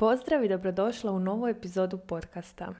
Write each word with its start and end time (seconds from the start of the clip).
Pozdrav 0.00 0.44
i 0.44 0.48
dobrodošla 0.48 1.12
u 1.12 1.18
novu 1.18 1.48
epizodu 1.48 1.98
podcasta. 1.98 2.74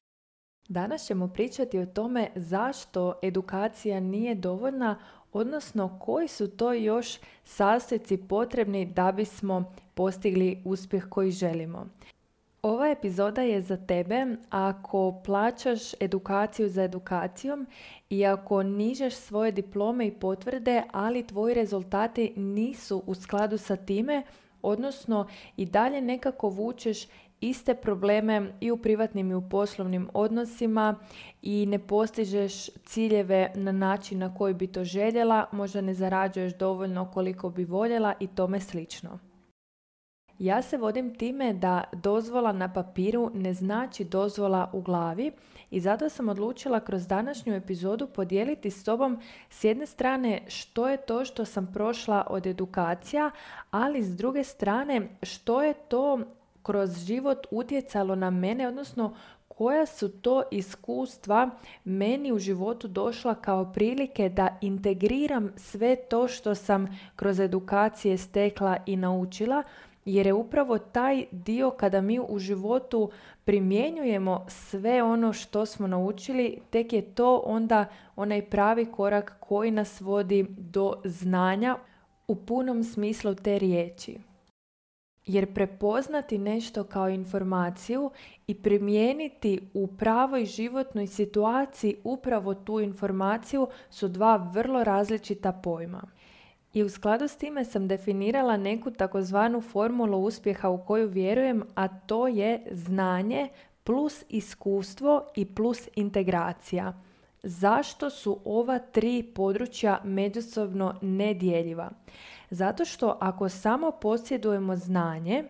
Danas 0.69 1.07
ćemo 1.07 1.29
pričati 1.29 1.79
o 1.79 1.87
tome 1.87 2.29
zašto 2.35 3.15
edukacija 3.23 4.01
nije 4.01 4.35
dovoljna, 4.35 4.99
odnosno 5.33 5.99
koji 6.01 6.29
su 6.29 6.57
to 6.57 6.73
još 6.73 7.19
sastojci 7.45 8.17
potrebni 8.17 8.87
da 8.87 9.13
bismo 9.13 9.73
postigli 9.95 10.63
uspjeh 10.65 11.07
koji 11.09 11.31
želimo. 11.31 11.87
Ova 12.63 12.89
epizoda 12.89 13.43
je 13.43 13.63
za 13.63 13.77
tebe 13.77 14.27
ako 14.51 15.23
plaćaš 15.25 15.81
edukaciju 16.01 16.69
za 16.69 16.83
edukacijom 16.83 17.67
i 18.11 18.27
ako 18.27 18.63
nižeš 18.63 19.15
svoje 19.15 19.53
diplome 19.53 20.07
i 20.07 20.19
potvrde, 20.19 20.83
ali 20.93 21.27
tvoji 21.27 21.55
rezultati 21.55 22.33
nisu 22.37 23.03
u 23.07 23.15
skladu 23.15 23.59
sa 23.59 23.77
time, 23.77 24.23
odnosno 24.63 25.27
i 25.57 25.67
dalje 25.67 26.01
nekako 26.01 26.49
vučeš 26.49 27.07
iste 27.41 27.75
probleme 27.75 28.53
i 28.61 28.71
u 28.71 28.77
privatnim 28.77 29.31
i 29.31 29.35
u 29.35 29.49
poslovnim 29.49 30.09
odnosima 30.15 30.97
i 31.43 31.67
ne 31.67 31.79
postižeš 31.79 32.71
ciljeve 32.85 33.53
na 33.55 33.73
način 33.73 34.19
na 34.19 34.35
koji 34.35 34.55
bi 34.55 34.67
to 34.67 34.85
željela, 34.85 35.47
možda 35.53 35.81
ne 35.81 35.95
zarađuješ 35.95 36.55
dovoljno 36.55 37.11
koliko 37.11 37.51
bi 37.51 37.65
voljela 37.65 38.15
i 38.21 38.27
tome 38.27 38.61
slično. 38.61 39.30
Ja 40.41 40.63
se 40.63 40.77
vodim 40.77 41.15
time 41.15 41.53
da 41.53 41.85
dozvola 41.93 42.53
na 42.53 42.73
papiru 42.73 43.31
ne 43.35 43.55
znači 43.55 44.05
dozvola 44.05 44.71
u 44.73 44.81
glavi 44.81 45.33
i 45.71 45.81
zato 45.81 46.09
sam 46.09 46.29
odlučila 46.29 46.81
kroz 46.81 47.07
današnju 47.07 47.55
epizodu 47.55 48.07
podijeliti 48.07 48.71
s 48.71 48.85
tobom 48.85 49.19
s 49.51 49.65
jedne 49.65 49.87
strane 49.87 50.43
što 50.49 50.89
je 50.89 50.97
to 50.97 51.25
što 51.25 51.45
sam 51.45 51.73
prošla 51.75 52.27
od 52.31 52.47
edukacija, 52.47 53.31
ali 53.71 54.03
s 54.03 54.17
druge 54.17 54.45
strane 54.45 55.09
što 55.23 55.63
je 55.63 55.75
to 55.75 56.19
kroz 56.63 57.05
život 57.05 57.47
utjecalo 57.51 58.15
na 58.15 58.31
mene, 58.31 58.69
odnosno 58.69 59.15
koja 59.49 59.87
su 59.87 60.09
to 60.09 60.43
iskustva 60.51 61.51
meni 61.85 62.33
u 62.33 62.39
životu 62.39 62.89
došla 62.89 63.35
kao 63.35 63.73
prilike 63.73 64.29
da 64.29 64.59
integriram 64.61 65.53
sve 65.57 65.97
to 65.97 66.29
što 66.29 66.55
sam 66.55 66.99
kroz 67.17 67.41
edukacije 67.41 68.19
stekla 68.19 68.77
i 68.87 68.97
naučila, 68.97 69.63
jer 70.05 70.27
je 70.27 70.33
upravo 70.33 70.79
taj 70.79 71.25
dio 71.31 71.71
kada 71.71 72.01
mi 72.01 72.21
u 72.29 72.39
životu 72.39 73.11
primjenjujemo 73.45 74.45
sve 74.49 75.03
ono 75.03 75.33
što 75.33 75.67
smo 75.67 75.87
naučili, 75.87 76.59
tek 76.71 76.93
je 76.93 77.15
to 77.15 77.43
onda 77.47 77.87
onaj 78.17 78.43
pravi 78.43 78.87
korak 78.87 79.37
koji 79.41 79.71
nas 79.71 80.01
vodi 80.01 80.47
do 80.49 80.95
znanja 81.05 81.77
u 82.29 82.35
punom 82.35 82.85
smislu 82.85 83.35
te 83.35 83.59
riječi. 83.59 84.19
Jer 85.27 85.55
prepoznati 85.55 86.39
nešto 86.39 86.85
kao 86.85 87.09
informaciju 87.09 88.11
i 88.47 88.55
primijeniti 88.55 89.61
u 89.75 89.87
pravoj 89.87 90.45
životnoj 90.45 91.07
situaciji 91.07 91.97
upravo 92.05 92.55
tu 92.55 92.81
informaciju 92.81 93.69
su 93.91 94.09
dva 94.09 94.51
vrlo 94.55 94.85
različita 94.85 95.53
pojma. 95.53 96.03
I 96.73 96.83
u 96.83 96.89
skladu 96.89 97.29
s 97.29 97.37
time 97.37 97.65
sam 97.65 97.89
definirala 97.89 98.57
neku 98.57 98.91
takozvanu 98.91 99.61
formulu 99.61 100.19
uspjeha 100.19 100.69
u 100.69 100.85
koju 100.85 101.09
vjerujem, 101.09 101.63
a 101.75 101.89
to 101.89 102.29
je 102.29 102.63
znanje 102.71 103.49
plus 103.85 104.25
iskustvo 104.29 105.27
i 105.37 105.55
plus 105.55 105.89
integracija. 105.97 107.01
Zašto 107.43 108.11
su 108.11 108.41
ova 108.45 108.79
tri 108.79 109.23
područja 109.35 110.01
međusobno 110.05 110.95
nedjeljiva? 111.01 111.91
Zato 112.51 112.85
što 112.85 113.17
ako 113.21 113.49
samo 113.49 113.91
posjedujemo 113.91 114.77
znanje, 114.77 115.45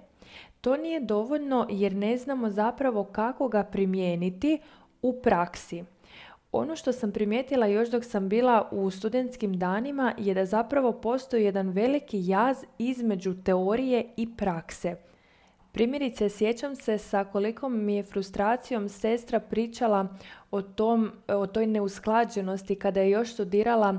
to 0.60 0.76
nije 0.76 1.00
dovoljno 1.00 1.66
jer 1.70 1.94
ne 1.94 2.16
znamo 2.16 2.50
zapravo 2.50 3.04
kako 3.04 3.48
ga 3.48 3.62
primijeniti 3.62 4.58
u 5.02 5.20
praksi. 5.22 5.84
Ono 6.52 6.76
što 6.76 6.92
sam 6.92 7.12
primijetila 7.12 7.66
još 7.66 7.90
dok 7.90 8.04
sam 8.04 8.28
bila 8.28 8.68
u 8.72 8.90
studentskim 8.90 9.58
danima 9.58 10.14
je 10.18 10.34
da 10.34 10.44
zapravo 10.44 10.92
postoji 10.92 11.44
jedan 11.44 11.68
veliki 11.68 12.26
jaz 12.26 12.56
između 12.78 13.34
teorije 13.44 14.12
i 14.16 14.36
prakse. 14.36 14.96
Primjerice, 15.72 16.28
sjećam 16.28 16.76
se 16.76 16.98
sa 16.98 17.24
kolikom 17.24 17.84
mi 17.84 17.94
je 17.94 18.02
frustracijom 18.02 18.88
sestra 18.88 19.40
pričala 19.40 20.08
o, 20.50 20.62
tom, 20.62 21.10
o 21.28 21.46
toj 21.46 21.66
neusklađenosti 21.66 22.74
kada 22.74 23.00
je 23.00 23.10
još 23.10 23.32
studirala 23.32 23.98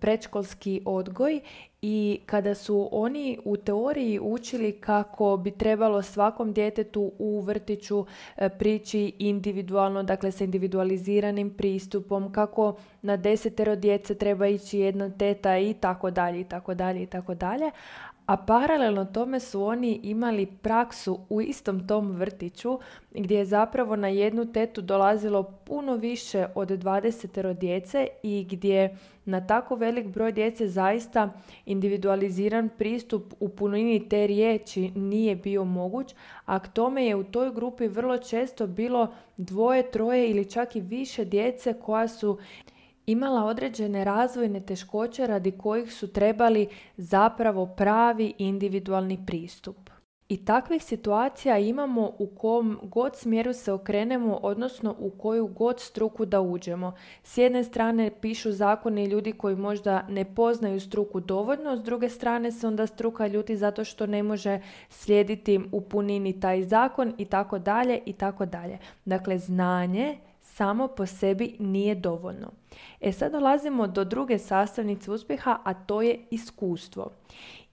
predškolski 0.00 0.82
odgoj 0.84 1.40
i 1.82 2.20
kada 2.26 2.54
su 2.54 2.88
oni 2.92 3.38
u 3.44 3.56
teoriji 3.56 4.20
učili 4.22 4.80
kako 4.80 5.36
bi 5.36 5.50
trebalo 5.50 6.02
svakom 6.02 6.52
djetetu 6.52 7.12
u 7.18 7.40
vrtiću 7.40 8.06
e, 8.36 8.48
prići 8.48 9.12
individualno, 9.18 10.02
dakle 10.02 10.32
sa 10.32 10.44
individualiziranim 10.44 11.50
pristupom, 11.50 12.32
kako 12.32 12.76
na 13.02 13.16
desetero 13.16 13.76
djece 13.76 14.14
treba 14.14 14.46
ići 14.46 14.78
jedna 14.78 15.10
teta 15.10 15.58
i 15.58 15.74
tako 15.74 16.10
dalje 16.10 16.40
i 16.40 16.44
tako 16.44 16.74
dalje 16.74 17.02
i 17.02 17.06
tako 17.06 17.34
dalje, 17.34 17.70
a 18.26 18.36
paralelno 18.36 19.04
tome 19.04 19.40
su 19.40 19.62
oni 19.62 20.00
imali 20.02 20.46
praksu 20.46 21.18
u 21.28 21.40
istom 21.40 21.86
tom 21.86 22.10
vrtiću 22.10 22.78
gdje 23.10 23.38
je 23.38 23.44
zapravo 23.44 23.96
na 23.96 24.08
jednu 24.08 24.52
tetu 24.52 24.82
dolazilo 24.82 25.42
puno 25.42 25.94
više 25.94 26.46
od 26.54 26.68
20 26.68 27.54
djece 27.54 28.06
i 28.22 28.46
gdje 28.50 28.96
na 29.24 29.46
tako 29.46 29.74
velik 29.74 30.06
broj 30.06 30.32
djece 30.32 30.68
zaista 30.68 31.32
individualiziran 31.66 32.68
pristup 32.78 33.34
u 33.40 33.48
punini 33.48 34.08
te 34.08 34.26
riječi 34.26 34.90
nije 34.90 35.36
bio 35.36 35.64
moguć, 35.64 36.14
a 36.44 36.58
k 36.58 36.68
tome 36.68 37.06
je 37.06 37.16
u 37.16 37.24
toj 37.24 37.52
grupi 37.52 37.88
vrlo 37.88 38.18
često 38.18 38.66
bilo 38.66 39.14
dvoje, 39.36 39.90
troje 39.90 40.30
ili 40.30 40.50
čak 40.50 40.76
i 40.76 40.80
više 40.80 41.24
djece 41.24 41.74
koja 41.80 42.08
su 42.08 42.38
imala 43.06 43.44
određene 43.44 44.04
razvojne 44.04 44.60
teškoće 44.60 45.26
radi 45.26 45.50
kojih 45.50 45.92
su 45.92 46.12
trebali 46.12 46.68
zapravo 46.96 47.66
pravi 47.66 48.34
individualni 48.38 49.18
pristup. 49.26 49.90
I 50.28 50.44
takvih 50.44 50.84
situacija 50.84 51.58
imamo 51.58 52.12
u 52.18 52.26
kom 52.26 52.78
god 52.82 53.16
smjeru 53.16 53.52
se 53.52 53.72
okrenemo, 53.72 54.38
odnosno 54.42 54.94
u 54.98 55.10
koju 55.10 55.46
god 55.46 55.80
struku 55.80 56.24
da 56.24 56.40
uđemo. 56.40 56.92
S 57.22 57.38
jedne 57.38 57.64
strane 57.64 58.10
pišu 58.20 58.52
zakoni 58.52 59.04
ljudi 59.04 59.32
koji 59.32 59.56
možda 59.56 60.06
ne 60.08 60.24
poznaju 60.34 60.80
struku 60.80 61.20
dovoljno, 61.20 61.76
s 61.76 61.82
druge 61.82 62.08
strane 62.08 62.52
se 62.52 62.66
onda 62.66 62.86
struka 62.86 63.26
ljuti 63.26 63.56
zato 63.56 63.84
što 63.84 64.06
ne 64.06 64.22
može 64.22 64.60
slijediti 64.88 65.60
u 65.72 65.80
punini 65.80 66.40
taj 66.40 66.62
zakon 66.62 67.14
i 67.18 67.24
tako 67.24 67.58
dalje 67.58 68.00
i 68.06 68.12
tako 68.12 68.46
dalje. 68.46 68.78
Dakle, 69.04 69.38
znanje 69.38 70.18
samo 70.46 70.88
po 70.88 71.06
sebi 71.06 71.56
nije 71.58 71.94
dovoljno. 71.94 72.52
E 73.00 73.12
sad 73.12 73.32
dolazimo 73.32 73.86
do 73.86 74.04
druge 74.04 74.38
sastavnice 74.38 75.10
uspjeha, 75.10 75.58
a 75.64 75.74
to 75.74 76.02
je 76.02 76.18
iskustvo. 76.30 77.10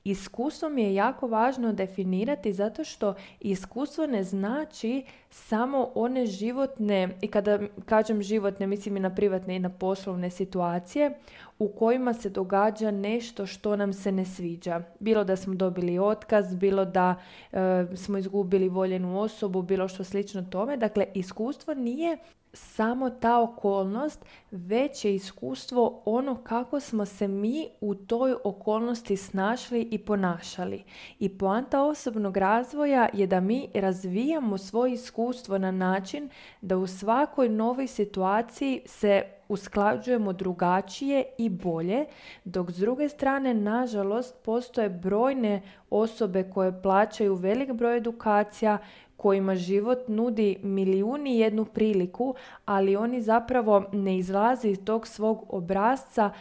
Iskustvo 0.04 0.70
mi 0.70 0.84
je 0.84 0.96
jako 0.96 1.28
važno 1.28 1.74
definirati 1.74 2.54
zato 2.54 2.84
što 2.84 3.14
iskustvo 3.40 4.08
ne 4.08 4.24
znači 4.24 5.04
samo 5.30 5.92
one 5.96 6.26
životne, 6.26 7.18
i 7.22 7.28
kada 7.28 7.60
kažem 7.86 8.22
životne, 8.22 8.68
mislim 8.68 8.98
i 8.98 9.00
na 9.00 9.16
privatne 9.16 9.56
i 9.56 9.60
na 9.60 9.70
poslovne 9.70 10.30
situacije, 10.30 11.12
u 11.60 11.68
kojima 11.68 12.14
se 12.14 12.30
događa 12.30 12.92
nešto 12.92 13.46
što 13.46 13.76
nam 13.76 13.94
se 13.94 14.12
ne 14.12 14.26
sviđa. 14.26 14.82
Bilo 15.00 15.24
da 15.24 15.36
smo 15.36 15.54
dobili 15.54 16.00
otkaz, 16.00 16.56
bilo 16.56 16.86
da 16.86 17.16
e, 17.52 17.86
smo 17.96 18.18
izgubili 18.18 18.70
voljenu 18.70 19.20
osobu, 19.20 19.62
bilo 19.62 19.88
što 19.88 20.04
slično 20.04 20.42
tome. 20.42 20.78
Dakle, 20.78 21.06
iskustvo 21.14 21.74
nije 21.74 22.18
samo 22.54 23.10
ta 23.10 23.42
okolnost, 23.42 24.26
već 24.52 25.06
je 25.06 25.16
iskustvo 25.16 26.02
ono 26.06 26.44
kako 26.44 26.80
smo 26.80 27.06
se 27.06 27.28
mi 27.28 27.68
u 27.82 27.96
toj 27.96 28.36
okolnosti 28.44 29.18
snašli 29.18 29.82
i 29.82 29.98
ponašali. 29.98 30.84
I 31.20 31.38
poanta 31.38 31.84
osobnog 31.84 32.38
razvoja 32.38 33.10
je 33.14 33.28
da 33.28 33.40
mi 33.40 33.70
razvijamo 33.74 34.58
svoje 34.58 34.94
iskustvo 34.94 35.58
na 35.58 35.72
način 35.72 36.30
da 36.62 36.78
u 36.78 36.88
svakoj 36.88 37.50
novoj 37.50 37.88
situaciji 37.88 38.82
se 38.86 39.24
usklađujemo 39.50 40.34
drugačije 40.34 41.24
i 41.38 41.50
bolje, 41.50 42.06
dok 42.46 42.72
s 42.72 42.78
druge 42.78 43.10
strane, 43.10 43.54
nažalost, 43.54 44.36
postoje 44.44 44.90
brojne 44.90 45.62
osobe 45.90 46.44
koje 46.44 46.82
plaćaju 46.82 47.36
velik 47.36 47.72
broj 47.72 47.98
edukacija, 47.98 48.78
kojima 49.18 49.56
život 49.56 50.08
nudi 50.08 50.60
milijuni 50.64 51.40
jednu 51.40 51.66
priliku, 51.66 52.36
ali 52.66 52.96
oni 52.96 53.22
zapravo 53.22 53.86
ne 53.92 54.18
izlaze 54.18 54.70
iz 54.70 54.80
tog 54.86 55.08
svog 55.08 55.46
obrazca 55.50 56.32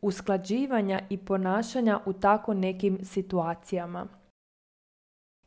usklađivanja 0.00 1.00
i 1.10 1.18
ponašanja 1.18 2.00
u 2.06 2.12
tako 2.12 2.54
nekim 2.54 2.98
situacijama. 3.04 4.19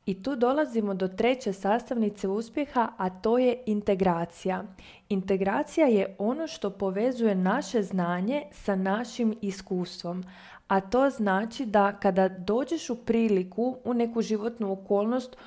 I 0.05 0.23
tu 0.23 0.35
dolazimo 0.35 0.93
do 0.93 1.07
treće 1.07 1.53
sastavnice 1.53 2.27
uspjeha, 2.27 2.87
a 2.97 3.09
to 3.09 3.37
je 3.37 3.63
integracija. 3.65 4.63
Integracija 5.09 5.87
je 5.87 6.15
ono 6.19 6.47
što 6.47 6.69
povezuje 6.69 7.35
naše 7.35 7.83
znanje 7.83 8.43
sa 8.51 8.75
našim 8.75 9.37
iskustvom, 9.41 10.23
a 10.67 10.81
to 10.81 11.09
znači 11.09 11.65
da 11.65 11.99
kada 11.99 12.29
dođeš 12.29 12.89
u 12.89 12.95
priliku, 12.95 13.77
u 13.83 13.93
neku 13.93 14.21
životnu 14.21 14.71
okolnost 14.71 15.37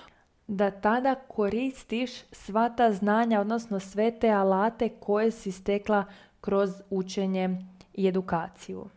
da 0.46 0.70
tada 0.70 1.14
koristiš 1.14 2.10
sva 2.32 2.68
ta 2.68 2.92
znanja, 2.92 3.40
odnosno 3.40 3.80
sve 3.80 4.18
te 4.18 4.30
alate 4.30 4.88
koje 4.88 5.30
si 5.30 5.52
stekla 5.52 6.04
kroz 6.40 6.70
učenje 6.90 7.58
i 7.94 8.08
edukaciju. 8.08 8.88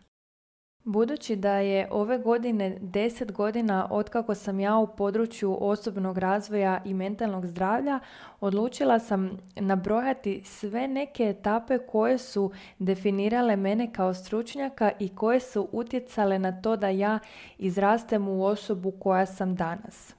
Budući 0.90 1.36
da 1.36 1.56
je 1.56 1.88
ove 1.92 2.18
godine 2.18 2.78
10 2.82 3.32
godina 3.32 3.88
otkako 3.92 4.36
sam 4.36 4.60
ja 4.60 4.78
u 4.78 4.88
području 4.88 5.58
osobnog 5.62 6.18
razvoja 6.18 6.82
i 6.86 6.94
mentalnog 6.94 7.48
zdravlja, 7.48 8.00
odlučila 8.42 9.00
sam 9.00 9.38
nabrojati 9.56 10.42
sve 10.46 10.88
neke 10.88 11.24
etape 11.24 11.78
koje 11.78 12.18
su 12.18 12.52
definirale 12.80 13.56
mene 13.56 13.94
kao 13.94 14.14
stručnjaka 14.14 14.92
i 15.00 15.16
koje 15.16 15.40
su 15.40 15.68
utjecale 15.72 16.40
na 16.40 16.62
to 16.62 16.76
da 16.76 16.90
ja 16.90 17.20
izrastem 17.58 18.28
u 18.28 18.46
osobu 18.46 18.92
koja 18.92 19.26
sam 19.26 19.56
danas. 19.56 20.19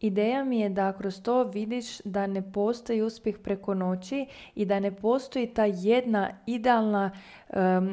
Ideja 0.00 0.44
mi 0.44 0.60
je 0.60 0.68
da 0.68 0.92
kroz 0.92 1.22
to 1.22 1.44
vidiš 1.44 2.00
da 2.00 2.26
ne 2.26 2.52
postoji 2.52 3.02
uspjeh 3.02 3.38
preko 3.38 3.74
noći 3.74 4.26
i 4.54 4.64
da 4.64 4.80
ne 4.80 4.96
postoji 4.96 5.46
ta 5.46 5.64
jedna 5.64 6.30
idealna 6.46 7.10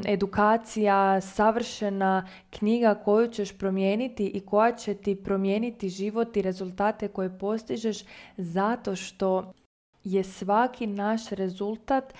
edukacija, 0.07 1.21
savršena 1.21 2.27
knjiga 2.49 2.95
koju 2.95 3.27
ćeš 3.27 3.57
promijeniti 3.57 4.27
i 4.27 4.39
koja 4.39 4.75
će 4.75 4.93
ti 4.93 5.15
promijeniti 5.15 5.89
život 5.89 6.37
i 6.37 6.41
rezultate 6.41 7.07
koje 7.07 7.37
postižeš 7.39 8.03
zato 8.37 8.95
što 8.95 9.53
je 10.03 10.23
svaki 10.23 10.87
naš 10.87 11.29
rezultat 11.29 12.13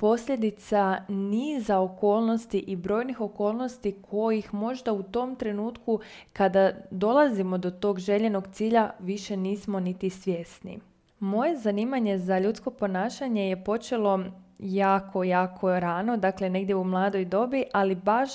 posljedica 0.00 0.96
niza 1.08 1.78
okolnosti 1.78 2.58
i 2.58 2.76
brojnih 2.76 3.20
okolnosti 3.20 4.02
kojih 4.10 4.54
možda 4.54 4.92
u 4.92 5.02
tom 5.02 5.36
trenutku 5.36 6.00
kada 6.32 6.72
dolazimo 6.90 7.58
do 7.58 7.70
tog 7.70 7.98
željenog 7.98 8.48
cilja 8.52 8.90
više 8.98 9.36
nismo 9.36 9.80
niti 9.80 10.10
svjesni. 10.10 10.78
Moje 11.18 11.56
zanimanje 11.56 12.18
za 12.18 12.38
ljudsko 12.38 12.70
ponašanje 12.70 13.48
je 13.48 13.64
počelo 13.64 14.24
jako, 14.58 15.24
jako 15.24 15.80
rano, 15.80 16.16
dakle 16.16 16.50
negdje 16.50 16.74
u 16.74 16.84
mladoj 16.84 17.24
dobi, 17.24 17.64
ali 17.72 17.94
baš 17.94 18.30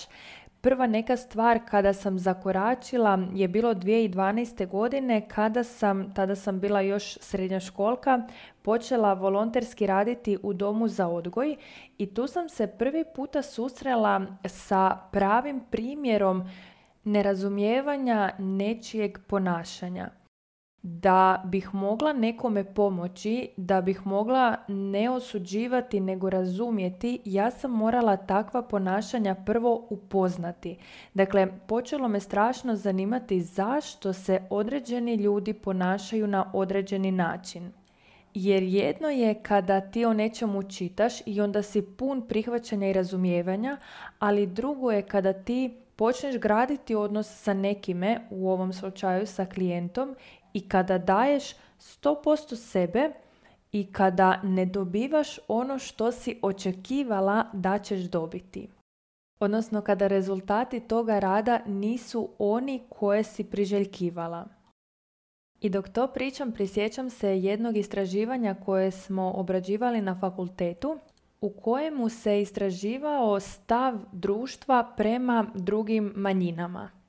Prva 0.65 0.87
neka 0.87 1.17
stvar 1.17 1.59
kada 1.69 1.93
sam 1.93 2.19
zakoračila 2.19 3.19
je 3.33 3.47
bilo 3.47 3.73
2012. 3.73 4.67
godine 4.67 5.27
kada 5.27 5.63
sam, 5.63 6.13
tada 6.13 6.35
sam 6.35 6.59
bila 6.59 6.81
još 6.81 7.17
srednja 7.21 7.59
školka, 7.59 8.27
počela 8.61 9.13
volonterski 9.13 9.87
raditi 9.87 10.37
u 10.43 10.53
domu 10.53 10.87
za 10.87 11.07
odgoj 11.07 11.55
i 11.97 12.13
tu 12.13 12.27
sam 12.27 12.49
se 12.49 12.67
prvi 12.67 13.03
puta 13.15 13.41
susrela 13.41 14.25
sa 14.45 14.97
pravim 15.11 15.61
primjerom 15.71 16.49
nerazumijevanja 17.03 18.31
nečijeg 18.39 19.17
ponašanja 19.27 20.09
da 20.87 21.41
bih 21.45 21.73
mogla 21.73 22.13
nekome 22.13 22.63
pomoći, 22.63 23.49
da 23.57 23.81
bih 23.81 24.07
mogla 24.07 24.55
ne 24.67 25.09
osuđivati 25.09 25.99
nego 25.99 26.29
razumjeti, 26.29 27.19
ja 27.25 27.51
sam 27.51 27.71
morala 27.71 28.17
takva 28.17 28.61
ponašanja 28.61 29.35
prvo 29.35 29.87
upoznati. 29.89 30.77
Dakle, 31.13 31.47
počelo 31.67 32.07
me 32.07 32.19
strašno 32.19 32.75
zanimati 32.75 33.41
zašto 33.41 34.13
se 34.13 34.47
određeni 34.49 35.15
ljudi 35.15 35.53
ponašaju 35.53 36.27
na 36.27 36.51
određeni 36.53 37.11
način. 37.11 37.71
Jer 38.33 38.63
jedno 38.63 39.09
je 39.09 39.33
kada 39.33 39.81
ti 39.81 40.05
o 40.05 40.13
nečemu 40.13 40.63
čitaš 40.63 41.13
i 41.25 41.41
onda 41.41 41.61
si 41.61 41.81
pun 41.81 42.27
prihvaćanja 42.27 42.89
i 42.89 42.93
razumijevanja, 42.93 43.77
ali 44.19 44.47
drugo 44.47 44.91
je 44.91 45.01
kada 45.01 45.33
ti 45.33 45.77
počneš 45.95 46.37
graditi 46.37 46.95
odnos 46.95 47.43
sa 47.43 47.53
nekime, 47.53 48.19
u 48.29 48.49
ovom 48.49 48.73
slučaju 48.73 49.27
sa 49.27 49.45
klijentom, 49.45 50.15
i 50.55 50.69
kada 50.69 50.97
daješ 50.97 51.53
100% 51.79 52.55
sebe 52.55 53.09
i 53.71 53.91
kada 53.91 54.39
ne 54.43 54.65
dobivaš 54.65 55.39
ono 55.47 55.79
što 55.79 56.11
si 56.11 56.39
očekivala 56.41 57.45
da 57.53 57.79
ćeš 57.79 57.99
dobiti. 57.99 58.69
Odnosno 59.39 59.81
kada 59.81 60.07
rezultati 60.07 60.79
toga 60.79 61.19
rada 61.19 61.59
nisu 61.65 62.29
oni 62.39 62.83
koje 62.89 63.23
si 63.23 63.43
priželjkivala. 63.43 64.47
I 65.61 65.69
dok 65.69 65.89
to 65.89 66.07
pričam, 66.07 66.51
prisjećam 66.51 67.09
se 67.09 67.39
jednog 67.39 67.77
istraživanja 67.77 68.55
koje 68.65 68.91
smo 68.91 69.31
obrađivali 69.35 70.01
na 70.01 70.15
fakultetu 70.15 70.99
u 71.41 71.49
kojemu 71.49 72.09
se 72.09 72.41
istraživao 72.41 73.39
stav 73.39 73.99
društva 74.11 74.93
prema 74.97 75.45
drugim 75.55 76.13
manjinama. 76.15 77.04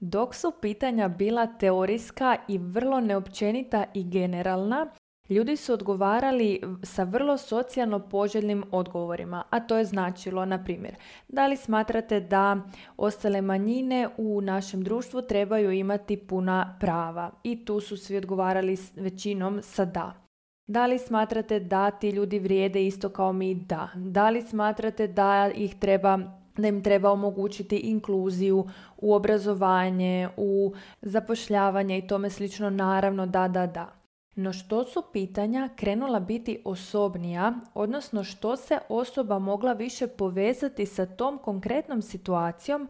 Dok 0.00 0.34
su 0.34 0.52
pitanja 0.60 1.08
bila 1.08 1.46
teorijska 1.46 2.36
i 2.48 2.58
vrlo 2.58 3.00
neopćenita 3.00 3.84
i 3.94 4.04
generalna, 4.04 4.86
ljudi 5.28 5.56
su 5.56 5.72
odgovarali 5.72 6.60
sa 6.82 7.02
vrlo 7.02 7.38
socijalno 7.38 7.98
poželjnim 7.98 8.64
odgovorima, 8.70 9.44
a 9.50 9.60
to 9.60 9.76
je 9.78 9.84
značilo, 9.84 10.44
na 10.44 10.64
primjer, 10.64 10.94
da 11.28 11.46
li 11.46 11.56
smatrate 11.56 12.20
da 12.20 12.56
ostale 12.96 13.42
manjine 13.42 14.08
u 14.16 14.40
našem 14.40 14.82
društvu 14.82 15.22
trebaju 15.22 15.70
imati 15.70 16.16
puna 16.16 16.76
prava? 16.80 17.30
I 17.42 17.64
tu 17.64 17.80
su 17.80 17.96
svi 17.96 18.16
odgovarali 18.16 18.76
većinom 18.96 19.60
sa 19.62 19.84
da. 19.84 20.12
Da 20.66 20.86
li 20.86 20.98
smatrate 20.98 21.60
da 21.60 21.90
ti 21.90 22.10
ljudi 22.10 22.38
vrijede 22.38 22.86
isto 22.86 23.08
kao 23.08 23.32
mi? 23.32 23.54
Da. 23.54 23.88
Da 23.94 24.30
li 24.30 24.42
smatrate 24.42 25.06
da 25.06 25.50
ih 25.54 25.74
treba 25.74 26.18
da 26.56 26.68
im 26.68 26.82
treba 26.82 27.10
omogućiti 27.10 27.76
inkluziju 27.76 28.68
u 28.96 29.14
obrazovanje, 29.14 30.28
u 30.36 30.72
zapošljavanje 31.02 31.98
i 31.98 32.06
tome 32.06 32.30
slično, 32.30 32.70
naravno 32.70 33.26
da, 33.26 33.48
da, 33.48 33.66
da. 33.66 34.00
No 34.34 34.52
što 34.52 34.84
su 34.84 35.02
pitanja 35.12 35.68
krenula 35.76 36.20
biti 36.20 36.62
osobnija, 36.64 37.52
odnosno 37.74 38.24
što 38.24 38.56
se 38.56 38.78
osoba 38.88 39.38
mogla 39.38 39.72
više 39.72 40.06
povezati 40.06 40.86
sa 40.86 41.06
tom 41.06 41.38
konkretnom 41.38 42.02
situacijom, 42.02 42.88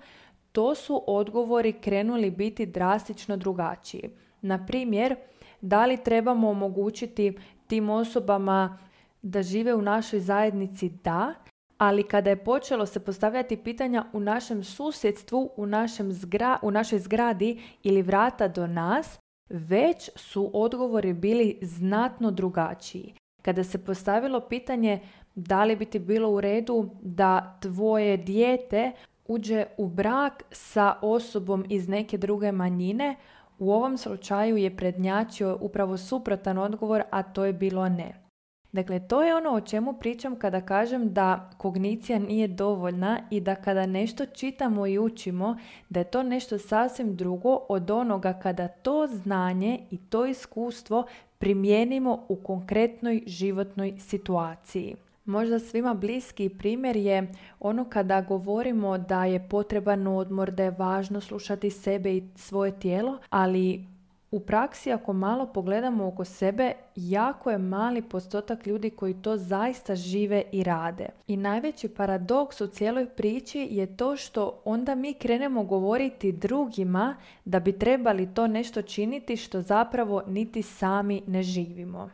to 0.53 0.75
su 0.75 1.05
odgovori 1.07 1.73
krenuli 1.73 2.31
biti 2.31 2.67
drastično 2.67 3.37
drugačiji. 3.37 4.11
Na 4.43 4.67
primjer, 4.67 5.17
da 5.61 5.87
li 5.87 6.05
trebamo 6.05 6.51
omogućiti 6.51 7.39
tim 7.67 7.91
osobama 7.91 8.79
da 9.23 9.43
žive 9.43 9.75
u 9.75 9.83
našoj 9.83 10.21
zajednici? 10.21 10.89
Da 10.89 11.35
ali 11.81 12.03
kada 12.03 12.31
je 12.31 12.45
počelo 12.45 12.87
se 12.87 13.01
postavljati 13.01 13.57
pitanja 13.57 14.05
u 14.13 14.21
našem 14.21 14.65
susjedstvu, 14.65 15.51
u, 15.57 15.67
našem 15.67 16.13
zgra, 16.13 16.59
u 16.63 16.71
našoj 16.71 16.99
zgradi 16.99 17.63
ili 17.83 18.03
vrata 18.03 18.49
do 18.49 18.67
nas, 18.67 19.19
već 19.49 20.11
su 20.17 20.51
odgovori 20.55 21.13
bili 21.13 21.59
znatno 21.63 22.31
drugačiji. 22.31 23.15
Kada 23.43 23.65
se 23.65 23.85
postavilo 23.85 24.41
pitanje 24.41 25.01
da 25.35 25.65
li 25.65 25.77
bi 25.77 25.85
ti 25.85 25.99
bilo 25.99 26.31
u 26.31 26.41
redu 26.41 26.91
da 27.03 27.59
tvoje 27.61 28.17
dijete 28.17 28.93
uđe 29.29 29.67
u 29.77 29.89
brak 29.89 30.43
sa 30.51 30.95
osobom 31.03 31.65
iz 31.69 31.89
neke 31.89 32.19
druge 32.19 32.53
manjine, 32.53 33.17
u 33.59 33.73
ovom 33.73 33.99
slučaju 33.99 34.57
je 34.57 34.77
prednjačio 34.77 35.59
upravo 35.61 35.97
suprotan 35.97 36.59
odgovor, 36.59 37.03
a 37.11 37.23
to 37.23 37.45
je 37.45 37.53
bilo 37.53 37.89
ne. 37.89 38.30
Dakle, 38.73 39.01
to 39.09 39.23
je 39.23 39.37
ono 39.37 39.51
o 39.51 39.61
čemu 39.61 39.93
pričam 39.93 40.37
kada 40.37 40.61
kažem 40.61 41.13
da 41.13 41.51
kognicija 41.57 42.19
nije 42.19 42.49
dovoljna 42.49 43.21
i 43.31 43.41
da 43.41 43.55
kada 43.55 43.87
nešto 43.87 44.27
čitamo 44.27 44.87
i 44.87 44.99
učimo, 44.99 45.57
da 45.89 46.01
je 46.01 46.11
to 46.11 46.23
nešto 46.23 46.59
sasvim 46.59 47.17
drugo 47.17 47.55
od 47.69 47.91
onoga 47.91 48.33
kada 48.33 48.69
to 48.69 49.07
znanje 49.07 49.81
i 49.91 49.99
to 49.99 50.27
iskustvo 50.27 51.07
primijenimo 51.39 52.27
u 52.29 52.37
konkretnoj 52.37 53.23
životnoj 53.27 53.95
situaciji. 53.99 54.97
Možda 55.25 55.59
svima 55.59 55.95
bliski 55.95 56.49
primjer 56.49 56.97
je 56.97 57.33
ono 57.61 57.85
kada 57.85 58.21
govorimo 58.21 58.99
da 58.99 59.25
je 59.25 59.49
potreban 59.49 60.07
odmor, 60.07 60.51
da 60.51 60.65
je 60.65 60.75
važno 60.79 61.21
slušati 61.21 61.71
sebe 61.71 62.17
i 62.17 62.23
svoje 62.37 62.81
tijelo, 62.81 63.19
ali 63.31 63.85
u 64.31 64.41
praksi 64.41 64.93
ako 64.93 65.13
malo 65.13 65.47
pogledamo 65.47 66.07
oko 66.07 66.25
sebe, 66.25 66.73
jako 66.97 67.51
je 67.51 67.59
mali 67.59 68.03
postotak 68.03 68.67
ljudi 68.67 68.91
koji 68.91 69.15
to 69.15 69.37
zaista 69.37 69.95
žive 69.95 70.43
i 70.53 70.63
rade. 70.63 71.09
I 71.27 71.37
najveći 71.37 71.89
paradoks 71.89 72.61
u 72.61 72.67
cijeloj 72.67 73.07
priči 73.07 73.69
je 73.71 73.97
to 73.97 74.17
što 74.17 74.63
onda 74.65 74.95
mi 74.95 75.15
krenemo 75.15 75.65
govoriti 75.65 76.33
drugima 76.33 77.17
da 77.45 77.61
bi 77.61 77.79
trebali 77.79 78.35
to 78.35 78.47
nešto 78.47 78.83
činiti 78.83 79.37
što 79.37 79.63
zapravo 79.63 80.23
niti 80.27 80.63
sami 80.63 81.23
ne 81.27 81.43
živimo. 81.43 82.11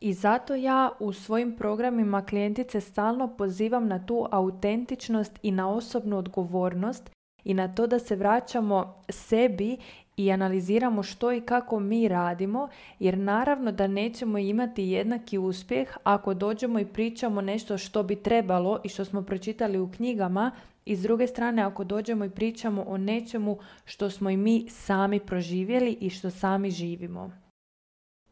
I 0.00 0.12
zato 0.12 0.54
ja 0.54 0.90
u 1.00 1.12
svojim 1.12 1.56
programima 1.56 2.26
klijentice 2.26 2.80
stalno 2.80 3.36
pozivam 3.36 3.88
na 3.88 4.06
tu 4.06 4.26
autentičnost 4.30 5.38
i 5.42 5.50
na 5.50 5.70
osobnu 5.70 6.18
odgovornost 6.18 7.10
i 7.44 7.54
na 7.54 7.74
to 7.74 7.86
da 7.86 7.98
se 7.98 8.16
vraćamo 8.16 9.02
sebi 9.08 9.76
i 10.16 10.32
analiziramo 10.32 11.02
što 11.02 11.32
i 11.32 11.40
kako 11.40 11.80
mi 11.80 12.08
radimo, 12.08 12.68
jer 12.98 13.18
naravno 13.18 13.72
da 13.72 13.86
nećemo 13.86 14.38
imati 14.38 14.84
jednaki 14.84 15.38
uspjeh 15.38 15.96
ako 16.04 16.34
dođemo 16.34 16.78
i 16.78 16.86
pričamo 16.86 17.40
nešto 17.40 17.78
što 17.78 18.02
bi 18.02 18.16
trebalo 18.16 18.80
i 18.84 18.88
što 18.88 19.04
smo 19.04 19.22
pročitali 19.22 19.78
u 19.78 19.90
knjigama 19.90 20.50
i 20.84 20.96
s 20.96 21.02
druge 21.02 21.26
strane 21.26 21.62
ako 21.62 21.84
dođemo 21.84 22.24
i 22.24 22.30
pričamo 22.30 22.84
o 22.88 22.96
nečemu 22.96 23.58
što 23.84 24.10
smo 24.10 24.30
i 24.30 24.36
mi 24.36 24.66
sami 24.68 25.20
proživjeli 25.20 25.96
i 26.00 26.10
što 26.10 26.30
sami 26.30 26.70
živimo. 26.70 27.30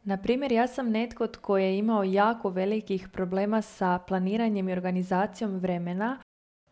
Na 0.05 0.17
primjer, 0.17 0.53
ja 0.53 0.67
sam 0.67 0.91
netko 0.91 1.27
tko 1.27 1.59
je 1.59 1.79
imao 1.79 2.05
jako 2.05 2.51
velikih 2.51 3.09
problema 3.13 3.63
sa 3.63 3.99
planiranjem 3.99 4.69
i 4.69 4.73
organizacijom 4.73 5.59
vremena, 5.59 6.19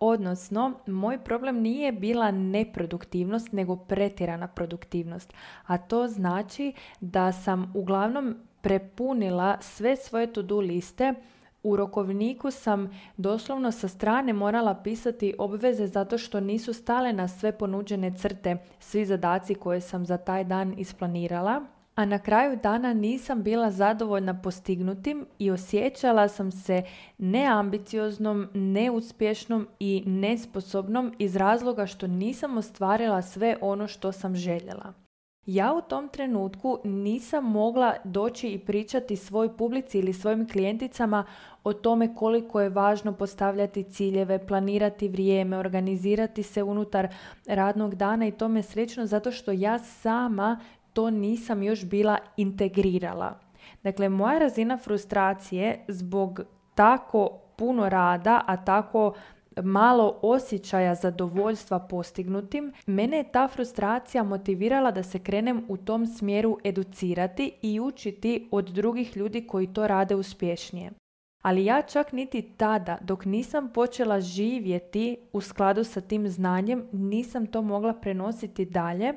odnosno 0.05 0.73
moj 0.87 1.25
problem 1.25 1.61
nije 1.61 1.93
bila 1.93 2.31
neproduktivnost, 2.31 3.53
nego 3.53 3.77
pretjerana 3.77 4.49
produktivnost. 4.49 5.33
A 5.67 5.79
to 5.79 6.09
znači 6.09 6.73
da 7.01 7.33
sam 7.33 7.73
uglavnom 7.75 8.37
prepunila 8.61 9.57
sve 9.61 9.97
svoje 9.97 10.33
to-do 10.33 10.61
liste 10.61 11.15
u 11.63 11.77
rokovniku 11.77 12.51
sam 12.51 12.91
doslovno 13.17 13.73
sa 13.73 13.89
strane 13.89 14.33
morala 14.33 14.75
pisati 14.75 15.35
obveze 15.39 15.87
zato 15.87 16.19
što 16.19 16.41
nisu 16.41 16.73
stale 16.73 17.13
na 17.13 17.29
sve 17.29 17.59
ponuđene 17.59 18.17
crte 18.19 18.57
svi 18.81 19.05
zadaci 19.05 19.55
koje 19.55 19.81
sam 19.81 20.07
za 20.07 20.17
taj 20.17 20.45
dan 20.45 20.75
isplanirala. 20.79 21.65
A 21.95 22.05
na 22.05 22.19
kraju 22.19 22.59
dana 22.63 22.95
nisam 22.95 23.43
bila 23.43 23.71
zadovoljna 23.71 24.41
postignutim 24.43 25.27
i 25.39 25.51
osjećala 25.51 26.29
sam 26.29 26.53
se 26.53 26.83
neambicioznom, 27.19 28.49
neuspješnom 28.55 29.69
i 29.81 30.03
nesposobnom 30.07 31.15
iz 31.19 31.37
razloga 31.37 31.87
što 31.87 32.07
nisam 32.07 32.57
ostvarila 32.57 33.23
sve 33.23 33.57
ono 33.61 33.87
što 33.89 34.13
sam 34.13 34.37
željela. 34.37 34.93
Ja 35.47 35.73
u 35.73 35.81
tom 35.81 36.09
trenutku 36.09 36.79
nisam 36.85 37.45
mogla 37.45 37.95
doći 38.05 38.49
i 38.49 38.59
pričati 38.59 39.17
svoj 39.17 39.57
publici 39.57 39.99
ili 39.99 40.13
svojim 40.13 40.49
klijenticama 40.49 41.25
o 41.65 41.73
tome 41.73 42.15
koliko 42.15 42.61
je 42.61 42.69
važno 42.69 43.13
postavljati 43.13 43.83
ciljeve, 43.83 44.47
planirati 44.47 45.09
vrijeme, 45.09 45.59
organizirati 45.59 46.43
se 46.43 46.63
unutar 46.63 47.09
radnog 47.47 47.95
dana 47.95 48.27
i 48.27 48.31
tome 48.33 48.63
srećno 48.63 49.07
zato 49.07 49.31
što 49.31 49.53
ja 49.53 49.79
sama 49.79 50.61
to 50.93 51.11
nisam 51.11 51.63
još 51.63 51.85
bila 51.85 52.19
integrirala. 52.37 53.39
Dakle, 53.83 54.09
moja 54.09 54.39
razina 54.39 54.79
frustracije 54.79 55.85
zbog 55.89 56.41
tako 56.75 57.39
puno 57.57 57.89
rada, 57.89 58.45
a 58.47 58.65
tako 58.65 59.15
malo 59.63 60.19
osjećaja 60.23 60.95
zadovoljstva 60.95 61.79
postignutim, 61.79 62.73
mene 62.87 63.17
je 63.17 63.33
ta 63.33 63.49
frustracija 63.49 64.23
motivirala 64.23 64.91
da 64.91 65.03
se 65.03 65.19
krenem 65.19 65.65
u 65.69 65.77
tom 65.77 66.07
smjeru 66.07 66.59
educirati 66.65 67.53
i 67.63 67.81
učiti 67.81 68.49
od 68.51 68.65
drugih 68.65 69.17
ljudi 69.17 69.47
koji 69.47 69.67
to 69.67 69.87
rade 69.87 70.15
uspješnije. 70.15 70.91
Ali 71.43 71.65
ja 71.65 71.83
čak 71.83 72.13
niti 72.13 72.43
tada, 72.57 72.99
dok 73.01 73.25
nisam 73.25 73.71
počela 73.75 74.21
živjeti 74.21 75.17
u 75.33 75.41
skladu 75.41 75.85
sa 75.85 76.01
tim 76.01 76.29
znanjem, 76.29 76.89
nisam 76.93 77.47
to 77.47 77.63
mogla 77.63 77.93
prenositi 77.95 78.65
dalje, 78.65 79.13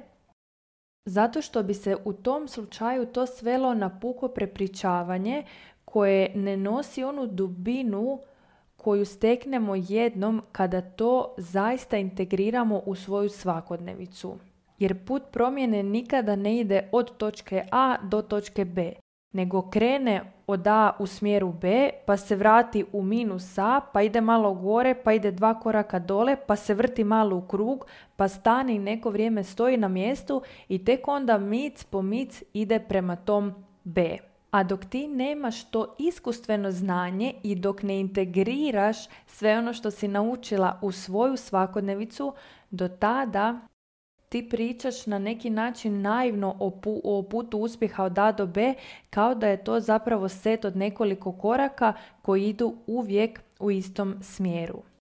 zato 1.06 1.42
što 1.42 1.64
bi 1.64 1.74
se 1.74 1.96
u 2.06 2.14
tom 2.14 2.48
slučaju 2.48 3.06
to 3.06 3.26
svelo 3.26 3.74
na 3.74 4.00
puko 4.00 4.28
prepričavanje 4.28 5.44
koje 5.86 6.32
ne 6.36 6.58
nosi 6.58 7.04
onu 7.04 7.28
dubinu 7.28 8.20
koju 8.78 9.06
steknemo 9.06 9.76
jednom 9.76 10.42
kada 10.52 10.82
to 10.82 11.36
zaista 11.38 11.98
integriramo 11.98 12.82
u 12.86 12.96
svoju 12.96 13.30
svakodnevicu. 13.30 14.38
Jer 14.80 15.06
put 15.06 15.24
promjene 15.32 15.84
nikada 15.84 16.36
ne 16.36 16.60
ide 16.60 16.90
od 16.92 17.18
točke 17.18 17.64
A 17.72 17.96
do 18.04 18.22
točke 18.22 18.66
B, 18.66 18.94
nego 19.36 19.70
krene 19.70 20.22
od 20.48 20.68
A 20.68 20.92
u 21.00 21.08
smjeru 21.08 21.52
B, 21.52 21.90
pa 22.06 22.18
se 22.18 22.36
vrati 22.36 22.86
u 22.94 23.02
minus 23.02 23.58
A, 23.58 23.80
pa 23.94 24.02
ide 24.02 24.22
malo 24.22 24.54
gore, 24.54 24.96
pa 25.04 25.14
ide 25.14 25.32
dva 25.32 25.60
koraka 25.60 26.00
dole, 26.00 26.36
pa 26.48 26.56
se 26.56 26.74
vrti 26.74 27.04
malo 27.04 27.38
u 27.38 27.42
krug, 27.42 27.86
pa 28.16 28.28
stane 28.28 28.76
i 28.76 28.80
neko 28.80 29.10
vrijeme 29.10 29.44
stoji 29.44 29.78
na 29.78 29.88
mjestu 29.88 30.42
i 30.70 30.86
tek 30.86 31.08
onda 31.08 31.38
mic 31.38 31.84
po 31.84 32.02
mic 32.02 32.44
ide 32.54 32.80
prema 32.80 33.16
tom 33.16 33.54
B. 33.84 34.18
A 34.52 34.64
dok 34.64 34.86
ti 34.86 35.08
nemaš 35.08 35.64
to 35.70 35.96
iskustveno 36.00 36.72
znanje 36.72 37.34
i 37.44 37.56
dok 37.56 37.84
ne 37.84 38.00
integriraš 38.00 38.98
sve 39.26 39.58
ono 39.58 39.74
što 39.74 39.92
si 39.92 40.08
naučila 40.08 40.80
u 40.82 40.92
svoju 40.92 41.38
svakodnevicu, 41.38 42.34
do 42.72 42.88
tada 42.88 43.60
ti 44.30 44.50
pričaš 44.50 45.06
na 45.06 45.20
neki 45.20 45.50
način 45.50 46.02
naivno 46.02 46.56
o, 46.60 46.82
o 47.04 47.24
putu 47.24 47.58
uspjeha 47.58 48.04
od 48.04 48.20
A 48.20 48.32
do 48.32 48.46
B 48.46 48.74
kao 49.10 49.36
da 49.36 49.48
je 49.48 49.64
to 49.64 49.80
zapravo 49.80 50.30
set 50.30 50.66
od 50.66 50.76
nekoliko 50.76 51.32
koraka 51.32 51.94
koji 52.22 52.50
idu 52.50 52.76
uvijek 52.88 53.42
u 53.60 53.72
istom 53.72 54.16
smjeru 54.22 54.95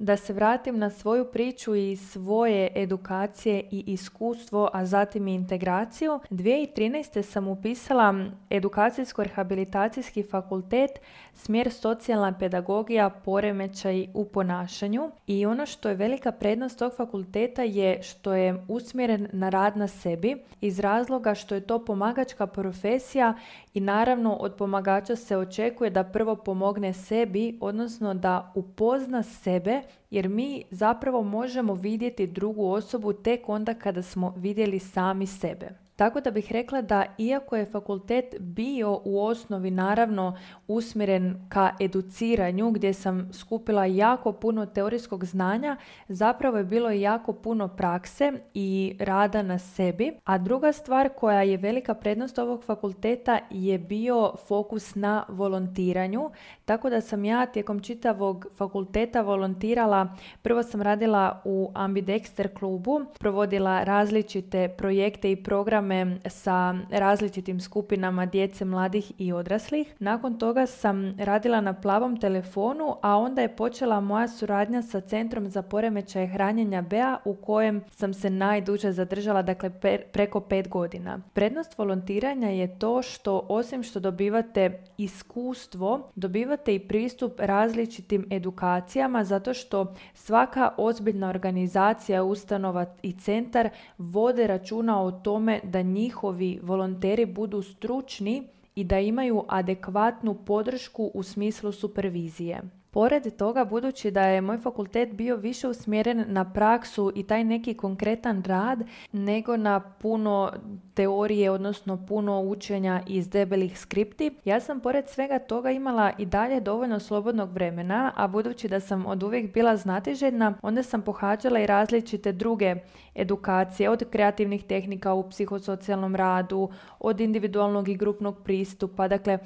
da 0.00 0.16
se 0.16 0.32
vratim 0.32 0.78
na 0.78 0.90
svoju 0.90 1.24
priču 1.24 1.74
i 1.74 1.96
svoje 1.96 2.68
edukacije 2.74 3.68
i 3.70 3.84
iskustvo, 3.86 4.70
a 4.72 4.86
zatim 4.86 5.28
i 5.28 5.34
integraciju. 5.34 6.20
2013. 6.30 7.22
sam 7.22 7.48
upisala 7.48 8.14
edukacijsko-rehabilitacijski 8.50 10.30
fakultet, 10.30 10.90
smjer 11.34 11.72
socijalna 11.72 12.38
pedagogija, 12.38 13.10
poremećaj 13.10 14.06
u 14.14 14.24
ponašanju. 14.24 15.10
I 15.26 15.46
ono 15.46 15.66
što 15.66 15.88
je 15.88 15.94
velika 15.94 16.32
prednost 16.32 16.78
tog 16.78 16.92
fakulteta 16.96 17.62
je 17.62 18.02
što 18.02 18.32
je 18.32 18.64
usmjeren 18.68 19.28
na 19.32 19.48
rad 19.48 19.76
na 19.76 19.88
sebi 19.88 20.36
iz 20.60 20.78
razloga 20.78 21.34
što 21.34 21.54
je 21.54 21.60
to 21.60 21.84
pomagačka 21.84 22.46
profesija 22.46 23.34
i 23.74 23.80
naravno 23.80 24.34
od 24.34 24.54
pomagača 24.54 25.16
se 25.16 25.36
očekuje 25.36 25.90
da 25.90 26.04
prvo 26.04 26.36
pomogne 26.36 26.92
sebi, 26.92 27.58
odnosno 27.60 28.14
da 28.14 28.52
upozna 28.54 29.22
sebe 29.22 29.82
jer 30.10 30.28
mi 30.28 30.64
zapravo 30.70 31.22
možemo 31.22 31.74
vidjeti 31.74 32.26
drugu 32.26 32.66
osobu 32.66 33.12
tek 33.12 33.48
onda 33.48 33.74
kada 33.74 34.02
smo 34.02 34.34
vidjeli 34.36 34.78
sami 34.78 35.26
sebe. 35.26 35.68
Tako 36.00 36.20
da 36.20 36.30
bih 36.30 36.52
rekla 36.52 36.82
da 36.82 37.04
iako 37.18 37.56
je 37.56 37.66
fakultet 37.66 38.34
bio 38.38 39.00
u 39.04 39.20
osnovi 39.24 39.70
naravno 39.70 40.36
usmjeren 40.68 41.46
ka 41.48 41.70
educiranju 41.80 42.70
gdje 42.70 42.92
sam 42.92 43.32
skupila 43.32 43.84
jako 43.84 44.32
puno 44.32 44.66
teorijskog 44.66 45.24
znanja, 45.24 45.76
zapravo 46.08 46.56
je 46.56 46.64
bilo 46.64 46.90
jako 46.90 47.32
puno 47.32 47.68
prakse 47.68 48.32
i 48.54 48.96
rada 49.00 49.42
na 49.42 49.58
sebi. 49.58 50.12
A 50.24 50.38
druga 50.38 50.72
stvar 50.72 51.08
koja 51.08 51.42
je 51.42 51.56
velika 51.56 51.94
prednost 51.94 52.38
ovog 52.38 52.64
fakulteta 52.64 53.38
je 53.50 53.78
bio 53.78 54.32
fokus 54.48 54.94
na 54.94 55.24
volontiranju, 55.28 56.30
tako 56.64 56.90
da 56.90 57.00
sam 57.00 57.24
ja 57.24 57.46
tijekom 57.46 57.80
čitavog 57.80 58.46
fakulteta 58.56 59.20
volontirala, 59.20 60.16
prvo 60.42 60.62
sam 60.62 60.82
radila 60.82 61.42
u 61.44 61.70
Ambidexter 61.74 62.58
klubu, 62.58 63.00
provodila 63.18 63.84
različite 63.84 64.68
projekte 64.68 65.32
i 65.32 65.42
programe 65.42 65.89
sa 66.26 66.74
različitim 66.90 67.60
skupinama 67.60 68.26
djece, 68.26 68.64
mladih 68.64 69.12
i 69.18 69.32
odraslih. 69.32 69.94
Nakon 69.98 70.38
toga 70.38 70.66
sam 70.66 71.14
radila 71.18 71.60
na 71.60 71.72
plavom 71.72 72.20
telefonu, 72.20 72.96
a 73.02 73.16
onda 73.16 73.42
je 73.42 73.56
počela 73.56 74.00
moja 74.00 74.28
suradnja 74.28 74.82
sa 74.82 75.00
Centrom 75.00 75.48
za 75.48 75.62
poremećaje 75.62 76.26
hranjenja 76.26 76.82
BEA 76.82 77.18
u 77.24 77.34
kojem 77.34 77.84
sam 77.90 78.14
se 78.14 78.30
najduže 78.30 78.92
zadržala, 78.92 79.42
dakle 79.42 79.70
preko 80.12 80.40
pet 80.40 80.68
godina. 80.68 81.18
Prednost 81.32 81.78
volontiranja 81.78 82.48
je 82.48 82.78
to 82.78 83.02
što 83.02 83.46
osim 83.48 83.82
što 83.82 84.00
dobivate 84.00 84.82
iskustvo, 84.98 86.10
dobivate 86.14 86.74
i 86.74 86.78
pristup 86.78 87.32
različitim 87.38 88.26
edukacijama 88.30 89.24
zato 89.24 89.54
što 89.54 89.94
svaka 90.14 90.70
ozbiljna 90.76 91.28
organizacija, 91.28 92.22
ustanova 92.22 92.86
i 93.02 93.12
centar 93.12 93.68
vode 93.98 94.46
računa 94.46 95.02
o 95.02 95.10
tome 95.10 95.60
da 95.80 95.86
njihovi 95.86 96.60
volonteri 96.62 97.26
budu 97.26 97.62
stručni 97.62 98.48
i 98.74 98.84
da 98.84 98.98
imaju 98.98 99.44
adekvatnu 99.48 100.34
podršku 100.34 101.10
u 101.14 101.22
smislu 101.22 101.72
supervizije. 101.72 102.62
Pored 102.92 103.36
toga, 103.36 103.64
budući 103.64 104.10
da 104.10 104.22
je 104.22 104.40
moj 104.40 104.58
fakultet 104.58 105.12
bio 105.12 105.36
više 105.36 105.68
usmjeren 105.68 106.24
na 106.28 106.52
praksu 106.52 107.12
i 107.14 107.22
taj 107.22 107.44
neki 107.44 107.74
konkretan 107.74 108.42
rad, 108.46 108.82
nego 109.12 109.56
na 109.56 109.80
puno 109.80 110.52
teorije, 110.94 111.50
odnosno 111.50 112.06
puno 112.06 112.40
učenja 112.40 113.02
iz 113.06 113.28
debelih 113.28 113.78
skripti, 113.78 114.30
ja 114.44 114.60
sam 114.60 114.80
pored 114.80 115.08
svega 115.08 115.38
toga 115.38 115.70
imala 115.70 116.12
i 116.18 116.26
dalje 116.26 116.60
dovoljno 116.60 117.00
slobodnog 117.00 117.52
vremena, 117.52 118.12
a 118.16 118.28
budući 118.28 118.68
da 118.68 118.80
sam 118.80 119.06
od 119.06 119.22
uvijek 119.22 119.54
bila 119.54 119.76
znatiželjna, 119.76 120.54
onda 120.62 120.82
sam 120.82 121.02
pohađala 121.02 121.60
i 121.60 121.66
različite 121.66 122.32
druge 122.32 122.74
edukacije, 123.14 123.90
od 123.90 124.04
kreativnih 124.10 124.64
tehnika 124.64 125.14
u 125.14 125.28
psihosocijalnom 125.30 126.16
radu, 126.16 126.70
od 126.98 127.20
individualnog 127.20 127.88
i 127.88 127.96
grupnog 127.96 128.44
pristupa, 128.44 129.08
dakle 129.08 129.38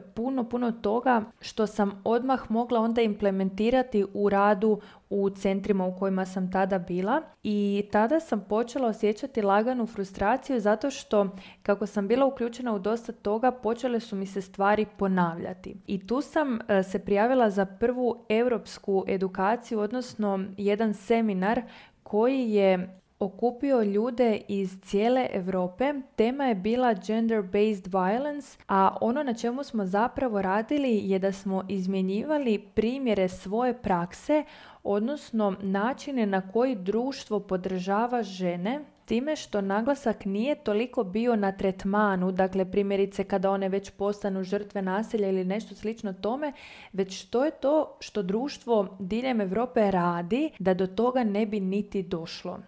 puno, 0.00 0.48
puno 0.48 0.72
toga 0.72 1.22
što 1.40 1.66
sam 1.66 2.02
odmah 2.04 2.50
mogla 2.50 2.80
onda 2.80 3.02
implementirati 3.02 4.04
u 4.14 4.28
radu 4.28 4.80
u 5.10 5.30
centrima 5.30 5.86
u 5.86 5.98
kojima 5.98 6.24
sam 6.24 6.52
tada 6.52 6.78
bila 6.78 7.22
i 7.42 7.84
tada 7.92 8.20
sam 8.20 8.44
počela 8.48 8.88
osjećati 8.88 9.42
laganu 9.42 9.86
frustraciju 9.86 10.60
zato 10.60 10.90
što 10.90 11.28
kako 11.62 11.86
sam 11.86 12.08
bila 12.08 12.26
uključena 12.26 12.74
u 12.74 12.78
dosta 12.78 13.12
toga 13.12 13.50
počele 13.50 14.00
su 14.00 14.16
mi 14.16 14.26
se 14.26 14.42
stvari 14.42 14.86
ponavljati. 14.98 15.76
I 15.86 16.06
tu 16.06 16.20
sam 16.20 16.58
e, 16.68 16.82
se 16.82 16.98
prijavila 16.98 17.50
za 17.50 17.66
prvu 17.66 18.24
europsku 18.28 19.04
edukaciju, 19.08 19.80
odnosno 19.80 20.44
jedan 20.56 20.94
seminar 20.94 21.62
koji 22.02 22.50
je 22.50 23.01
okupio 23.24 23.82
ljude 23.82 24.40
iz 24.48 24.80
cijele 24.82 25.28
Europe. 25.32 25.94
Tema 26.16 26.44
je 26.44 26.54
bila 26.54 26.94
gender-based 26.94 27.88
violence, 27.88 28.58
a 28.68 28.96
ono 29.00 29.22
na 29.22 29.34
čemu 29.34 29.64
smo 29.64 29.86
zapravo 29.86 30.42
radili 30.42 31.00
je 31.04 31.18
da 31.18 31.32
smo 31.32 31.64
izmjenjivali 31.68 32.58
primjere 32.74 33.28
svoje 33.28 33.74
prakse, 33.74 34.44
odnosno 34.82 35.56
načine 35.62 36.26
na 36.26 36.50
koji 36.52 36.76
društvo 36.76 37.40
podržava 37.40 38.22
žene 38.22 38.80
time 39.04 39.36
što 39.36 39.60
naglasak 39.60 40.24
nije 40.24 40.54
toliko 40.54 41.04
bio 41.04 41.36
na 41.36 41.52
tretmanu, 41.52 42.32
dakle 42.32 42.70
primjerice 42.70 43.24
kada 43.24 43.50
one 43.50 43.68
već 43.68 43.90
postanu 43.90 44.44
žrtve 44.44 44.82
nasilja 44.82 45.28
ili 45.28 45.44
nešto 45.44 45.74
slično 45.74 46.12
tome, 46.12 46.52
već 46.92 47.24
to 47.24 47.44
je 47.44 47.50
to 47.50 47.96
što 48.00 48.22
društvo 48.22 48.96
diljem 49.00 49.40
Europe 49.40 49.90
radi 49.90 50.50
da 50.58 50.74
do 50.74 50.86
toga 50.86 51.24
ne 51.24 51.46
bi 51.46 51.60
niti 51.60 52.02
došlo. 52.02 52.58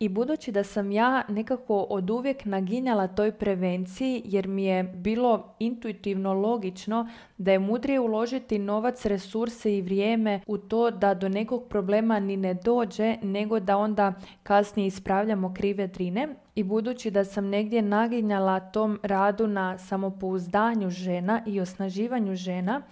I 0.00 0.08
budući 0.08 0.52
da 0.52 0.64
sam 0.64 0.92
ja 0.92 1.22
nekako 1.28 1.86
od 1.90 2.10
uvijek 2.10 2.44
naginjala 2.44 3.06
toj 3.06 3.32
prevenciji 3.32 4.22
jer 4.24 4.48
mi 4.48 4.64
je 4.64 4.82
bilo 4.82 5.54
intuitivno 5.58 6.32
logično 6.32 7.08
da 7.38 7.52
je 7.52 7.58
mudrije 7.58 8.00
uložiti 8.00 8.58
novac, 8.58 9.06
resurse 9.06 9.76
i 9.76 9.82
vrijeme 9.82 10.40
u 10.46 10.58
to 10.58 10.90
da 10.90 11.14
do 11.14 11.28
nekog 11.28 11.68
problema 11.68 12.20
ni 12.20 12.36
ne 12.36 12.54
dođe 12.54 13.16
nego 13.22 13.60
da 13.60 13.76
onda 13.76 14.14
kasnije 14.42 14.86
ispravljamo 14.86 15.54
krive 15.54 15.86
drine. 15.86 16.28
I 16.54 16.62
budući 16.62 17.10
da 17.10 17.24
sam 17.24 17.46
negdje 17.46 17.82
naginjala 17.82 18.60
tom 18.60 18.98
radu 19.02 19.46
na 19.46 19.78
samopouzdanju 19.78 20.90
žena 20.90 21.42
i 21.46 21.60
osnaživanju 21.60 22.34
žena, 22.34 22.82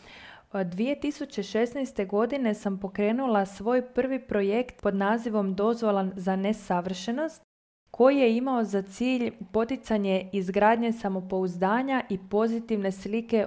2016. 0.53 2.07
godine 2.07 2.55
sam 2.55 2.79
pokrenula 2.81 3.47
svoj 3.47 3.83
prvi 3.95 4.27
projekt 4.27 4.83
pod 4.83 4.95
nazivom 4.95 5.55
Dozvola 5.55 6.11
za 6.17 6.37
nesavršenost 6.37 7.43
koji 7.91 8.17
je 8.17 8.37
imao 8.37 8.65
za 8.65 8.83
cilj 8.83 9.33
poticanje 9.53 10.31
izgradnje 10.33 10.93
samopouzdanja 10.93 12.03
i 12.11 12.19
pozitivne 12.31 12.93
slike 12.93 13.47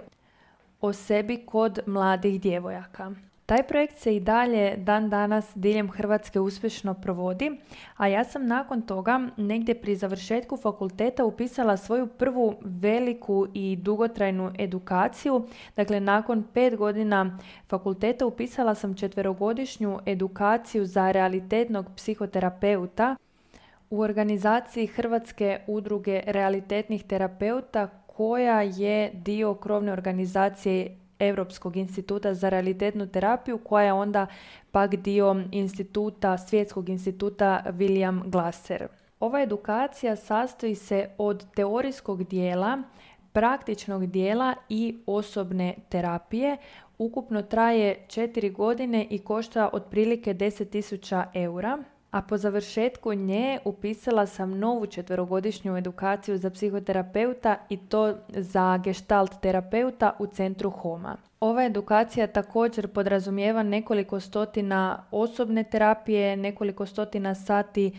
o 0.82 0.94
sebi 0.94 1.46
kod 1.46 1.80
mladih 1.86 2.42
djevojaka. 2.42 3.12
Taj 3.52 3.64
projekt 3.64 3.98
se 3.98 4.16
i 4.16 4.20
dalje 4.20 4.76
dan 4.78 5.10
danas 5.10 5.52
diljem 5.56 5.92
Hrvatske 5.92 6.40
uspješno 6.40 6.94
provodi, 6.94 7.52
a 7.98 8.08
ja 8.08 8.24
sam 8.24 8.48
nakon 8.48 8.82
toga 8.82 9.20
negdje 9.38 9.82
pri 9.82 9.96
završetku 9.96 10.58
fakulteta 10.58 11.26
upisala 11.26 11.78
svoju 11.78 12.08
prvu 12.08 12.56
veliku 12.62 13.48
i 13.54 13.76
dugotrajnu 13.76 14.52
edukaciju. 14.60 15.48
Dakle, 15.76 16.00
nakon 16.00 16.44
pet 16.54 16.76
godina 16.76 17.38
fakulteta 17.68 18.26
upisala 18.26 18.76
sam 18.76 18.96
četverogodišnju 18.96 20.00
edukaciju 20.06 20.86
za 20.86 21.12
realitetnog 21.12 21.86
psihoterapeuta 21.96 23.16
u 23.90 24.00
organizaciji 24.00 24.88
Hrvatske 24.88 25.60
udruge 25.68 26.22
realitetnih 26.26 27.04
terapeuta 27.04 27.88
koja 28.08 28.62
je 28.62 29.12
dio 29.14 29.54
krovne 29.54 29.92
organizacije 29.92 31.01
Europskog 31.22 31.78
instituta 31.78 32.34
za 32.34 32.50
realitetnu 32.50 33.08
terapiju 33.08 33.58
koja 33.58 33.86
je 33.86 33.94
onda 33.94 34.28
pak 34.72 34.96
dio 34.96 35.44
instituta, 35.52 36.38
svjetskog 36.38 36.90
instituta 36.90 37.64
William 37.68 38.30
Glasser. 38.30 38.88
Ova 39.20 39.42
edukacija 39.42 40.16
sastoji 40.16 40.76
se 40.76 41.10
od 41.18 41.46
teorijskog 41.56 42.24
dijela, 42.24 42.84
praktičnog 43.34 44.06
dijela 44.06 44.56
i 44.70 44.98
osobne 45.06 45.76
terapije. 45.90 46.58
Ukupno 46.98 47.42
traje 47.42 48.06
4 48.08 48.54
godine 48.54 49.08
i 49.10 49.20
košta 49.20 49.70
otprilike 49.74 50.34
10.000 50.34 51.26
eura 51.34 51.84
a 52.12 52.22
po 52.22 52.38
završetku 52.38 53.14
nje 53.14 53.60
upisala 53.66 54.26
sam 54.26 54.60
novu 54.60 54.86
četverogodišnju 54.86 55.78
edukaciju 55.78 56.38
za 56.38 56.50
psihoterapeuta 56.50 57.56
i 57.70 57.78
to 57.78 58.16
za 58.28 58.78
gestalt 58.78 59.42
terapeuta 59.42 60.12
u 60.20 60.28
centru 60.28 60.70
Homa. 60.70 61.18
Ova 61.42 61.64
edukacija 61.64 62.28
također 62.28 62.88
podrazumijeva 62.88 63.64
nekoliko 63.64 64.20
stotina 64.20 65.04
osobne 65.12 65.64
terapije, 65.64 66.38
nekoliko 66.38 66.86
stotina 66.86 67.36
sati 67.36 67.88
e, 67.88 67.92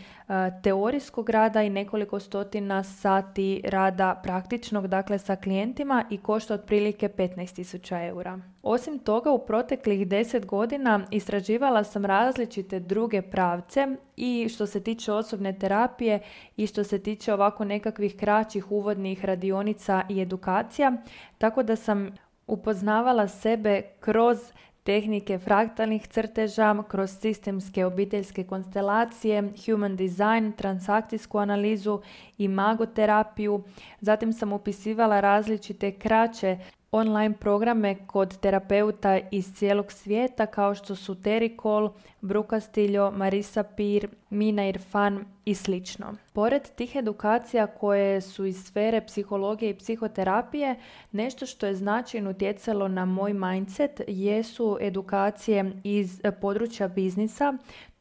teorijskog 0.63 1.29
rada 1.29 1.63
i 1.63 1.69
nekoliko 1.69 2.19
stotina 2.19 2.83
sati 2.83 3.61
rada 3.65 4.21
praktičnog, 4.23 4.87
dakle 4.87 5.19
sa 5.19 5.35
klijentima 5.35 6.05
i 6.09 6.17
košta 6.17 6.53
otprilike 6.53 7.09
15.000 7.09 8.07
eura. 8.07 8.39
Osim 8.61 8.99
toga, 8.99 9.31
u 9.31 9.45
proteklih 9.45 10.07
10 10.07 10.45
godina 10.45 11.01
istraživala 11.11 11.83
sam 11.83 12.05
različite 12.05 12.79
druge 12.79 13.21
pravce 13.21 13.87
i 14.15 14.49
što 14.49 14.65
se 14.65 14.83
tiče 14.83 15.11
osobne 15.11 15.59
terapije 15.59 16.19
i 16.57 16.67
što 16.67 16.83
se 16.83 16.99
tiče 16.99 17.33
ovako 17.33 17.65
nekakvih 17.65 18.17
kraćih 18.17 18.71
uvodnih 18.71 19.25
radionica 19.25 20.01
i 20.09 20.21
edukacija, 20.21 20.91
tako 21.37 21.63
da 21.63 21.75
sam 21.75 22.15
upoznavala 22.47 23.27
sebe 23.27 23.81
kroz 23.99 24.37
tehnike 24.83 25.39
fraktalnih 25.39 26.07
crteža, 26.07 26.83
kroz 26.87 27.11
sistemske 27.21 27.85
obiteljske 27.85 28.43
konstelacije, 28.43 29.43
human 29.65 29.95
design, 29.95 30.51
transakcijsku 30.57 31.37
analizu 31.37 32.01
i 32.37 32.47
magoterapiju. 32.47 33.63
Zatim 34.01 34.33
sam 34.33 34.53
upisivala 34.53 35.19
različite 35.19 35.91
kraće 35.91 36.57
online 36.95 37.35
programe 37.39 37.95
kod 38.07 38.37
terapeuta 38.37 39.19
iz 39.31 39.53
cijelog 39.53 39.91
svijeta 39.91 40.45
kao 40.45 40.75
što 40.75 40.95
su 40.95 41.21
Terikol, 41.21 41.89
Brukastiljo, 42.21 43.11
Marisa 43.11 43.63
Pir, 43.63 44.07
Mina 44.29 44.67
Irfan 44.67 45.25
i 45.45 45.55
slično. 45.55 46.13
Pored 46.33 46.69
tih 46.75 46.95
edukacija 46.95 47.67
koje 47.67 48.21
su 48.21 48.45
iz 48.45 48.65
sfere 48.65 49.01
psihologije 49.01 49.69
i 49.69 49.77
psihoterapije, 49.77 50.75
nešto 51.11 51.45
što 51.45 51.65
je 51.65 51.75
značajno 51.75 52.29
utjecalo 52.29 52.87
na 52.87 53.05
moj 53.05 53.33
mindset 53.33 54.01
jesu 54.07 54.77
edukacije 54.81 55.71
iz 55.83 56.21
područja 56.41 56.87
biznisa. 56.87 57.53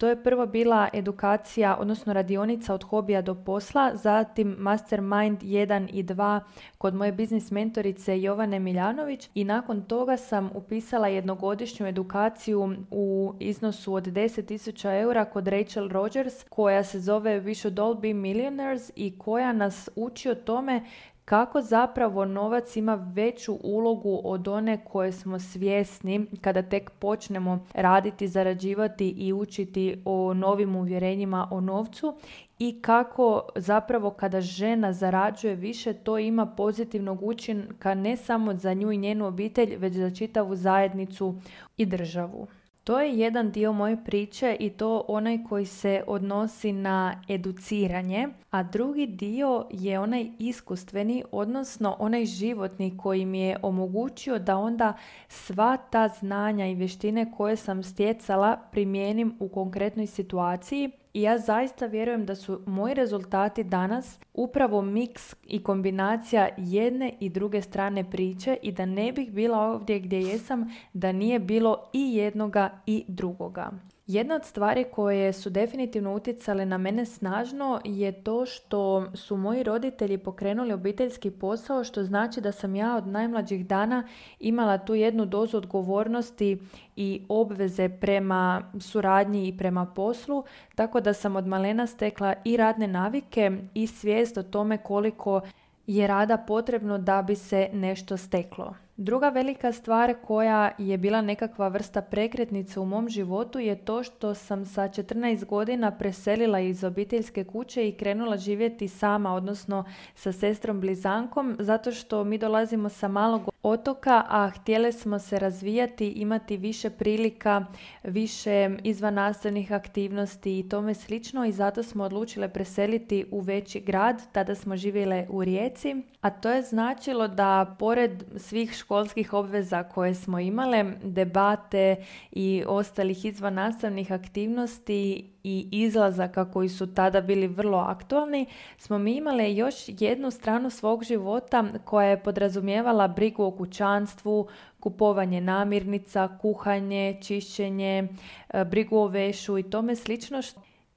To 0.03 0.09
je 0.09 0.23
prvo 0.23 0.47
bila 0.47 0.89
edukacija, 0.93 1.77
odnosno 1.81 2.13
radionica 2.13 2.75
od 2.75 2.85
hobija 2.85 3.23
do 3.23 3.35
posla, 3.35 3.91
zatim 3.95 4.57
Mastermind 4.59 5.43
1 5.43 5.89
i 5.93 6.05
2 6.05 6.41
kod 6.79 6.95
moje 6.95 7.13
biznis 7.13 7.51
mentorice 7.51 8.23
Jovane 8.23 8.59
Miljanović 8.59 9.31
i 9.35 9.45
nakon 9.45 9.83
toga 9.83 10.17
sam 10.17 10.51
upisala 10.55 11.09
jednogodišnju 11.09 11.87
edukaciju 11.87 12.77
u 12.91 13.35
iznosu 13.41 13.95
od 13.95 14.07
10.000 14.07 15.01
eura 15.01 15.25
kod 15.25 15.49
Rachel 15.49 15.89
Rogers 15.89 16.45
koja 16.49 16.85
se 16.85 17.01
zove 17.01 17.41
We 17.41 17.55
Should 17.55 17.79
All 17.79 17.95
Be 17.95 18.15
Millionaires 18.15 18.93
i 18.97 19.19
koja 19.19 19.53
nas 19.53 19.89
uči 19.97 20.31
o 20.31 20.35
tome 20.35 20.83
kako 21.25 21.61
zapravo 21.61 22.25
novac 22.25 22.77
ima 22.77 22.95
veću 22.95 23.59
ulogu 23.63 24.21
od 24.25 24.49
one 24.49 24.85
koje 24.85 25.13
smo 25.13 25.39
svjesni 25.39 26.27
kada 26.41 26.63
tek 26.63 26.91
počnemo 26.91 27.67
raditi, 27.75 28.29
zarađivati 28.29 29.09
i 29.09 29.33
učiti 29.33 30.03
o 30.05 30.35
novim 30.35 30.77
uvjerenjima 30.77 31.49
o 31.51 31.61
novcu 31.61 32.15
i 32.59 32.83
kako 32.83 33.49
zapravo 33.57 34.11
kada 34.11 34.41
žena 34.41 34.93
zarađuje 34.93 35.55
više 35.55 35.93
to 35.93 36.19
ima 36.19 36.47
pozitivnog 36.47 37.23
učinka 37.23 37.95
ne 37.95 38.17
samo 38.17 38.55
za 38.55 38.75
nju 38.75 38.93
i 38.93 38.97
njenu 38.97 39.27
obitelj 39.27 39.77
već 39.77 39.95
za 39.95 40.11
čitavu 40.11 40.57
zajednicu 40.57 41.35
i 41.77 41.87
državu. 41.87 42.47
To 42.85 43.01
je 43.01 43.19
jedan 43.19 43.51
dio 43.51 43.73
moje 43.73 44.05
priče 44.05 44.57
i 44.61 44.71
to 44.71 45.05
onaj 45.09 45.39
koji 45.49 45.67
se 45.67 46.05
odnosi 46.07 46.73
na 46.73 47.23
educiranje, 47.29 48.29
a 48.51 48.63
drugi 48.63 49.07
dio 49.07 49.67
je 49.71 50.01
onaj 50.01 50.31
iskustveni, 50.39 51.25
odnosno 51.33 51.97
onaj 51.99 52.25
životni 52.25 52.97
koji 52.99 53.27
mi 53.27 53.41
je 53.41 53.57
omogućio 53.63 54.39
da 54.39 54.57
onda 54.57 54.93
sva 55.29 55.77
ta 55.77 56.09
znanja 56.09 56.67
i 56.67 56.75
vještine 56.75 57.33
koje 57.37 57.57
sam 57.57 57.83
stjecala 57.83 58.57
primijenim 58.73 59.37
u 59.41 59.49
konkretnoj 59.49 60.07
situaciji 60.07 60.91
i 61.15 61.23
ja 61.23 61.39
zaista 61.39 61.87
vjerujem 61.87 62.27
da 62.27 62.35
su 62.35 62.63
moji 62.67 62.95
rezultati 62.95 63.65
danas 63.65 64.19
upravo 64.35 64.83
miks 64.83 65.35
i 65.47 65.63
kombinacija 65.63 66.49
jedne 66.57 67.13
i 67.21 67.29
druge 67.29 67.63
strane 67.63 68.11
priče 68.11 68.57
i 68.63 68.73
da 68.73 68.87
ne 68.87 69.13
bih 69.13 69.33
bila 69.33 69.59
ovdje 69.59 70.01
gdje 70.01 70.21
jesam 70.21 70.71
da 70.93 71.13
nije 71.13 71.39
bilo 71.39 71.91
i 71.93 72.15
jednoga 72.15 72.71
i 72.87 73.05
drugoga. 73.09 73.71
Jedna 74.07 74.35
od 74.35 74.45
stvari 74.45 74.85
koje 74.93 75.33
su 75.33 75.51
definitivno 75.51 76.15
utjecale 76.15 76.67
na 76.67 76.79
mene 76.79 77.07
snažno 77.07 77.81
je 77.85 78.25
to 78.25 78.47
što 78.47 79.07
su 79.15 79.37
moji 79.37 79.63
roditelji 79.63 80.19
pokrenuli 80.19 80.73
obiteljski 80.73 81.31
posao, 81.31 81.85
što 81.85 82.05
znači 82.05 82.41
da 82.41 82.53
sam 82.53 82.75
ja 82.75 82.97
od 82.97 83.07
najmlađih 83.07 83.67
dana 83.67 84.09
imala 84.41 84.79
tu 84.79 84.95
jednu 84.95 85.27
dozu 85.27 85.57
odgovornosti 85.57 86.59
i 86.97 87.23
obveze 87.29 87.89
prema 87.89 88.71
suradnji 88.81 89.49
i 89.49 89.59
prema 89.59 89.87
poslu, 89.87 90.45
tako 90.75 91.01
da 91.01 91.13
sam 91.13 91.37
od 91.37 91.47
malena 91.47 91.87
stekla 91.87 92.35
i 92.45 92.57
radne 92.57 92.89
navike 92.89 93.51
i 93.75 93.87
svijest 93.87 94.39
o 94.39 94.43
tome 94.43 94.79
koliko 94.79 95.41
je 95.87 96.07
rada 96.07 96.37
potrebno 96.37 96.99
da 96.99 97.23
bi 97.23 97.35
se 97.35 97.69
nešto 97.73 98.17
steklo. 98.17 98.75
Druga 98.97 99.29
velika 99.29 99.73
stvar 99.73 100.15
koja 100.27 100.71
je 100.79 100.99
bila 100.99 101.21
nekakva 101.21 101.69
vrsta 101.69 102.03
prekretnice 102.03 102.81
u 102.81 102.85
mom 102.85 103.09
životu 103.09 103.59
je 103.59 103.77
to 103.77 104.03
što 104.03 104.35
sam 104.35 104.67
sa 104.67 104.83
14 104.83 105.45
godina 105.45 105.91
preselila 105.91 106.61
iz 106.61 106.85
obiteljske 106.85 107.45
kuće 107.45 107.89
i 107.89 107.93
krenula 107.93 108.37
živjeti 108.37 108.89
sama, 108.89 109.35
odnosno 109.35 109.85
sa 110.15 110.33
sestrom 110.33 110.81
blizankom, 110.81 111.57
zato 111.59 111.93
što 111.93 112.25
mi 112.25 112.39
dolazimo 112.39 112.89
sa 112.89 113.09
malog 113.09 113.51
otoka, 113.63 114.25
a 114.29 114.51
htjeli 114.51 114.93
smo 114.93 115.19
se 115.19 115.39
razvijati, 115.39 116.09
imati 116.09 116.57
više 116.57 116.91
prilika, 116.91 117.67
više 118.03 118.77
izvannastavnih 118.85 119.73
aktivnosti 119.73 120.59
i 120.59 120.69
tome 120.69 120.95
slično 120.95 121.45
i 121.45 121.53
zato 121.53 121.83
smo 121.83 122.05
odlučile 122.05 122.49
preseliti 122.49 123.25
u 123.31 123.41
veći 123.41 123.81
grad, 123.81 124.23
tada 124.33 124.55
smo 124.55 124.77
živjele 124.77 125.27
u 125.31 125.45
Rijeci, 125.45 125.97
a 126.21 126.31
to 126.31 126.51
je 126.51 126.63
značilo 126.63 127.29
da 127.29 127.77
pored 127.79 128.25
svih 128.37 128.82
školskih 128.83 129.33
obveza 129.33 129.83
koje 129.83 130.15
smo 130.15 130.39
imale, 130.39 130.85
debate 131.03 131.97
i 132.33 132.65
ostalih 132.67 133.25
izvannastavnih 133.25 134.13
aktivnosti 134.13 135.31
i 135.45 135.69
izlazaka 135.73 136.51
koji 136.53 136.69
su 136.69 136.95
tada 136.95 137.21
bili 137.21 137.47
vrlo 137.47 137.79
aktualni, 137.79 138.47
smo 138.79 138.99
mi 138.99 139.17
imale 139.17 139.55
još 139.55 139.75
jednu 139.87 140.31
stranu 140.31 140.71
svog 140.71 141.05
života 141.05 141.65
koja 141.85 142.09
je 142.09 142.23
podrazumijevala 142.23 143.09
brigu 143.09 143.45
o 143.45 143.51
kućanstvu, 143.51 144.49
kupovanje 144.81 145.41
namirnica, 145.41 146.29
kuhanje, 146.41 147.19
čišćenje, 147.23 148.09
e, 148.49 148.65
brigu 148.65 148.97
o 148.97 149.07
vešu 149.07 149.59
i 149.59 149.63
tome 149.63 149.97
slično. 149.97 150.43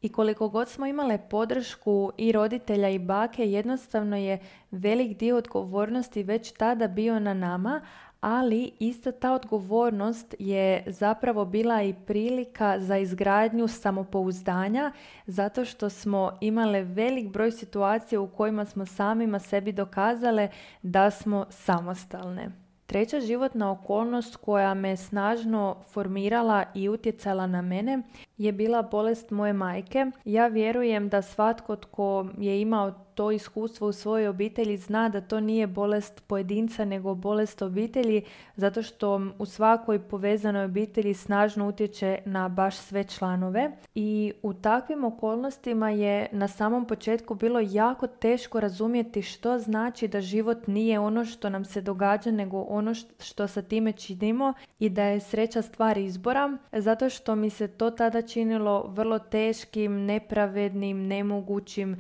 I 0.05 0.09
koliko 0.09 0.49
god 0.49 0.69
smo 0.69 0.85
imale 0.85 1.17
podršku 1.17 2.11
i 2.17 2.31
roditelja 2.31 2.89
i 2.89 2.99
bake, 2.99 3.51
jednostavno 3.51 4.17
je 4.17 4.39
velik 4.71 5.17
dio 5.17 5.37
odgovornosti 5.37 6.23
već 6.23 6.51
tada 6.51 6.87
bio 6.87 7.19
na 7.19 7.33
nama, 7.33 7.81
ali 8.21 8.71
ista 8.79 9.11
ta 9.11 9.33
odgovornost 9.33 10.35
je 10.39 10.83
zapravo 10.87 11.45
bila 11.45 11.81
i 11.81 11.93
prilika 11.93 12.79
za 12.79 12.97
izgradnju 12.97 13.67
samopouzdanja 13.67 14.91
zato 15.27 15.65
što 15.65 15.89
smo 15.89 16.37
imale 16.41 16.83
velik 16.83 17.29
broj 17.29 17.51
situacija 17.51 18.21
u 18.21 18.27
kojima 18.27 18.65
smo 18.65 18.85
samima 18.85 19.39
sebi 19.39 19.71
dokazale 19.71 20.49
da 20.81 21.11
smo 21.11 21.45
samostalne. 21.49 22.64
Treća 22.85 23.19
životna 23.19 23.71
okolnost 23.71 24.35
koja 24.35 24.73
me 24.73 24.97
snažno 24.97 25.75
formirala 25.93 26.63
i 26.73 26.89
utjecala 26.89 27.47
na 27.47 27.61
mene 27.61 28.01
je 28.37 28.51
bila 28.51 28.81
bolest 28.81 29.31
moje 29.31 29.53
majke. 29.53 30.05
Ja 30.25 30.47
vjerujem 30.47 31.09
da 31.09 31.21
svatko 31.21 31.75
tko 31.75 32.27
je 32.37 32.61
imao 32.61 33.04
to 33.15 33.31
iskustvo 33.31 33.87
u 33.87 33.91
svojoj 33.91 34.27
obitelji 34.27 34.77
zna 34.77 35.09
da 35.09 35.21
to 35.21 35.39
nije 35.39 35.67
bolest 35.67 36.23
pojedinca 36.27 36.85
nego 36.85 37.15
bolest 37.15 37.61
obitelji 37.61 38.21
zato 38.55 38.81
što 38.81 39.21
u 39.39 39.45
svakoj 39.45 39.99
povezanoj 39.99 40.65
obitelji 40.65 41.13
snažno 41.13 41.67
utječe 41.67 42.17
na 42.25 42.49
baš 42.49 42.77
sve 42.77 43.03
članove. 43.03 43.71
I 43.95 44.33
u 44.41 44.53
takvim 44.53 45.03
okolnostima 45.03 45.89
je 45.89 46.27
na 46.31 46.47
samom 46.47 46.87
početku 46.87 47.35
bilo 47.35 47.59
jako 47.63 48.07
teško 48.07 48.59
razumjeti 48.59 49.21
što 49.21 49.59
znači 49.59 50.07
da 50.07 50.21
život 50.21 50.67
nije 50.67 50.99
ono 50.99 51.25
što 51.25 51.49
nam 51.49 51.65
se 51.65 51.81
događa 51.81 52.31
nego 52.31 52.61
ono 52.61 52.93
što 53.19 53.47
sa 53.47 53.61
time 53.61 53.91
činimo 53.91 54.53
i 54.79 54.89
da 54.89 55.03
je 55.03 55.19
sreća 55.19 55.61
stvar 55.61 55.97
izbora. 55.97 56.57
Zato 56.71 57.09
što 57.09 57.35
mi 57.35 57.49
se 57.49 57.67
to 57.67 57.91
tada 57.91 58.21
činilo 58.21 58.87
vrlo 58.87 59.19
teškim, 59.19 60.05
nepravednim, 60.05 61.07
nemogućim 61.07 61.97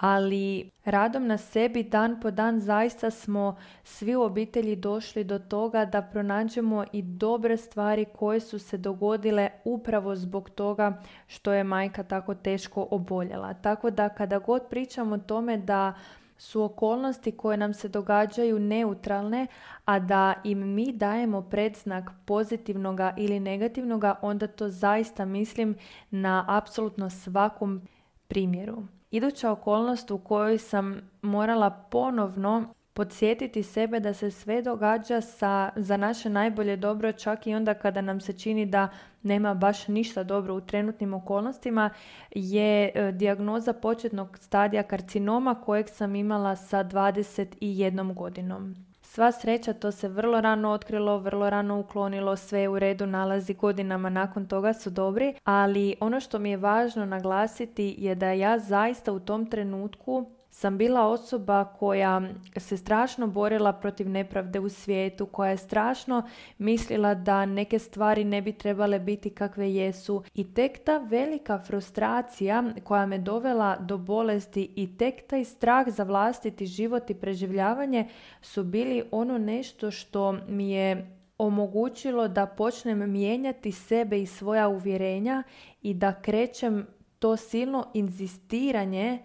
ali 0.00 0.70
radom 0.84 1.26
na 1.26 1.38
sebi 1.38 1.82
dan 1.82 2.20
po 2.20 2.30
dan 2.30 2.60
zaista 2.60 3.10
smo 3.10 3.56
svi 3.84 4.16
u 4.16 4.22
obitelji 4.22 4.76
došli 4.76 5.24
do 5.24 5.38
toga 5.38 5.84
da 5.84 6.02
pronađemo 6.02 6.84
i 6.92 7.02
dobre 7.02 7.56
stvari 7.56 8.04
koje 8.04 8.40
su 8.40 8.58
se 8.58 8.76
dogodile 8.76 9.50
upravo 9.64 10.16
zbog 10.16 10.50
toga 10.50 11.02
što 11.26 11.52
je 11.52 11.64
majka 11.64 12.02
tako 12.02 12.34
teško 12.34 12.88
oboljela. 12.90 13.54
Tako 13.54 13.90
da 13.90 14.08
kada 14.08 14.38
god 14.38 14.62
pričamo 14.70 15.14
o 15.14 15.18
tome 15.18 15.56
da 15.56 15.94
su 16.38 16.62
okolnosti 16.62 17.32
koje 17.32 17.56
nam 17.56 17.74
se 17.74 17.88
događaju 17.88 18.58
neutralne, 18.58 19.46
a 19.84 19.98
da 19.98 20.34
im 20.44 20.74
mi 20.74 20.92
dajemo 20.92 21.42
predznak 21.42 22.10
pozitivnoga 22.24 23.14
ili 23.16 23.40
negativnoga, 23.40 24.14
onda 24.22 24.46
to 24.46 24.68
zaista 24.68 25.24
mislim 25.24 25.76
na 26.10 26.44
apsolutno 26.48 27.10
svakom 27.10 27.82
primjeru. 28.28 28.82
Iduća 29.10 29.50
okolnost 29.50 30.10
u 30.10 30.18
kojoj 30.18 30.58
sam 30.58 31.10
morala 31.22 31.70
ponovno 31.70 32.74
podsjetiti 32.96 33.62
sebe 33.62 34.00
da 34.00 34.14
se 34.14 34.30
sve 34.30 34.62
događa 34.62 35.20
sa, 35.20 35.70
za 35.76 35.96
naše 35.96 36.30
najbolje 36.30 36.76
dobro 36.76 37.12
čak 37.12 37.46
i 37.46 37.54
onda 37.54 37.74
kada 37.74 38.00
nam 38.00 38.20
se 38.20 38.32
čini 38.32 38.66
da 38.66 38.88
nema 39.22 39.54
baš 39.54 39.88
ništa 39.88 40.24
dobro 40.24 40.54
u 40.54 40.60
trenutnim 40.60 41.14
okolnostima 41.14 41.90
je 42.30 42.90
e, 42.94 43.12
dijagnoza 43.12 43.72
početnog 43.72 44.38
stadija 44.38 44.82
karcinoma 44.82 45.54
kojeg 45.54 45.88
sam 45.88 46.16
imala 46.16 46.56
sa 46.56 46.84
21 46.84 48.14
godinom. 48.14 48.74
Sva 49.16 49.32
sreća 49.32 49.72
to 49.72 49.90
se 49.92 50.08
vrlo 50.08 50.40
rano 50.40 50.70
otkrilo, 50.70 51.18
vrlo 51.18 51.50
rano 51.50 51.78
uklonilo, 51.80 52.36
sve 52.36 52.68
u 52.68 52.78
redu, 52.78 53.06
nalazi 53.06 53.54
godinama 53.54 54.10
nakon 54.10 54.46
toga 54.46 54.72
su 54.72 54.90
dobri, 54.90 55.34
ali 55.44 55.94
ono 56.00 56.20
što 56.20 56.38
mi 56.38 56.50
je 56.50 56.56
važno 56.56 57.04
naglasiti 57.04 57.94
je 57.98 58.14
da 58.14 58.32
ja 58.32 58.58
zaista 58.58 59.12
u 59.12 59.20
tom 59.20 59.50
trenutku 59.50 60.26
sam 60.56 60.78
bila 60.78 61.06
osoba 61.06 61.64
koja 61.64 62.22
se 62.56 62.76
strašno 62.76 63.26
borila 63.26 63.72
protiv 63.72 64.08
nepravde 64.08 64.60
u 64.60 64.68
svijetu, 64.68 65.26
koja 65.26 65.50
je 65.50 65.56
strašno 65.56 66.22
mislila 66.58 67.14
da 67.14 67.46
neke 67.46 67.78
stvari 67.78 68.24
ne 68.24 68.42
bi 68.42 68.52
trebale 68.52 68.98
biti 68.98 69.30
kakve 69.30 69.74
jesu. 69.74 70.22
I 70.34 70.54
tek 70.54 70.84
ta 70.84 70.98
velika 70.98 71.58
frustracija 71.58 72.64
koja 72.84 73.06
me 73.06 73.18
dovela 73.18 73.76
do 73.76 73.98
bolesti 73.98 74.70
i 74.76 74.96
tek 74.96 75.26
taj 75.26 75.44
strah 75.44 75.88
za 75.88 76.02
vlastiti 76.02 76.66
život 76.66 77.10
i 77.10 77.14
preživljavanje 77.14 78.08
su 78.42 78.64
bili 78.64 79.04
ono 79.10 79.38
nešto 79.38 79.90
što 79.90 80.32
mi 80.48 80.70
je 80.70 81.16
omogućilo 81.38 82.28
da 82.28 82.46
počnem 82.46 83.12
mijenjati 83.12 83.72
sebe 83.72 84.22
i 84.22 84.26
svoja 84.26 84.68
uvjerenja 84.68 85.42
i 85.82 85.94
da 85.94 86.20
krećem 86.22 86.86
to 87.18 87.36
silno 87.36 87.86
inzistiranje 87.94 89.18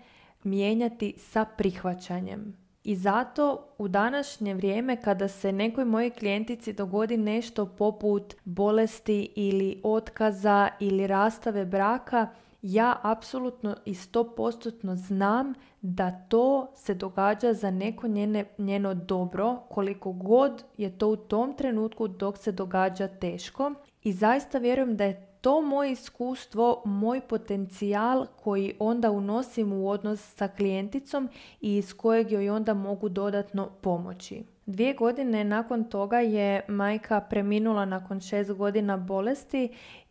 mijenjati 0.44 1.14
sa 1.18 1.46
prihvaćanjem. 1.46 2.62
I 2.84 2.96
zato 2.96 3.68
u 3.78 3.88
današnje 3.88 4.54
vrijeme 4.54 5.02
kada 5.02 5.28
se 5.28 5.52
nekoj 5.52 5.86
mojoj 5.86 6.10
klijentici 6.10 6.74
dogodi 6.74 7.18
nešto 7.18 7.66
poput 7.66 8.36
bolesti 8.46 9.34
ili 9.36 9.82
otkaza 9.84 10.70
ili 10.80 11.08
rastave 11.08 11.66
braka, 11.66 12.28
ja 12.62 13.00
apsolutno 13.02 13.76
i 13.86 13.96
postotno 14.36 14.96
znam 14.96 15.54
da 15.82 16.12
to 16.12 16.72
se 16.76 16.94
događa 16.94 17.54
za 17.54 17.72
neko 17.72 18.08
njene, 18.08 18.46
njeno 18.58 18.94
dobro, 18.94 19.56
koliko 19.70 20.12
god 20.12 20.64
je 20.78 20.98
to 20.98 21.08
u 21.08 21.16
tom 21.16 21.54
trenutku 21.58 22.08
dok 22.08 22.38
se 22.38 22.52
događa 22.52 23.08
teško. 23.08 23.74
I 24.04 24.14
zaista 24.14 24.58
vjerujem 24.58 24.98
da 24.98 25.04
je 25.04 25.31
to 25.42 25.62
moje 25.62 25.92
iskustvo, 25.92 26.82
moj 26.86 27.22
potencijal 27.22 28.26
koji 28.44 28.74
onda 28.80 29.12
unosim 29.12 29.74
u 29.74 29.90
odnos 29.90 30.36
sa 30.36 30.48
klijenticom 30.48 31.30
i 31.62 31.78
iz 31.78 31.94
kojeg 31.94 32.32
joj 32.32 32.50
onda 32.50 32.74
mogu 32.74 33.10
dodatno 33.10 33.70
pomoći. 33.82 34.44
Dvije 34.66 34.94
godine 34.94 35.44
nakon 35.44 35.84
toga 35.84 36.20
je 36.20 36.62
majka 36.68 37.22
preminula 37.22 37.86
nakon 37.86 38.20
šest 38.20 38.52
godina 38.52 38.98
bolesti 38.98 39.70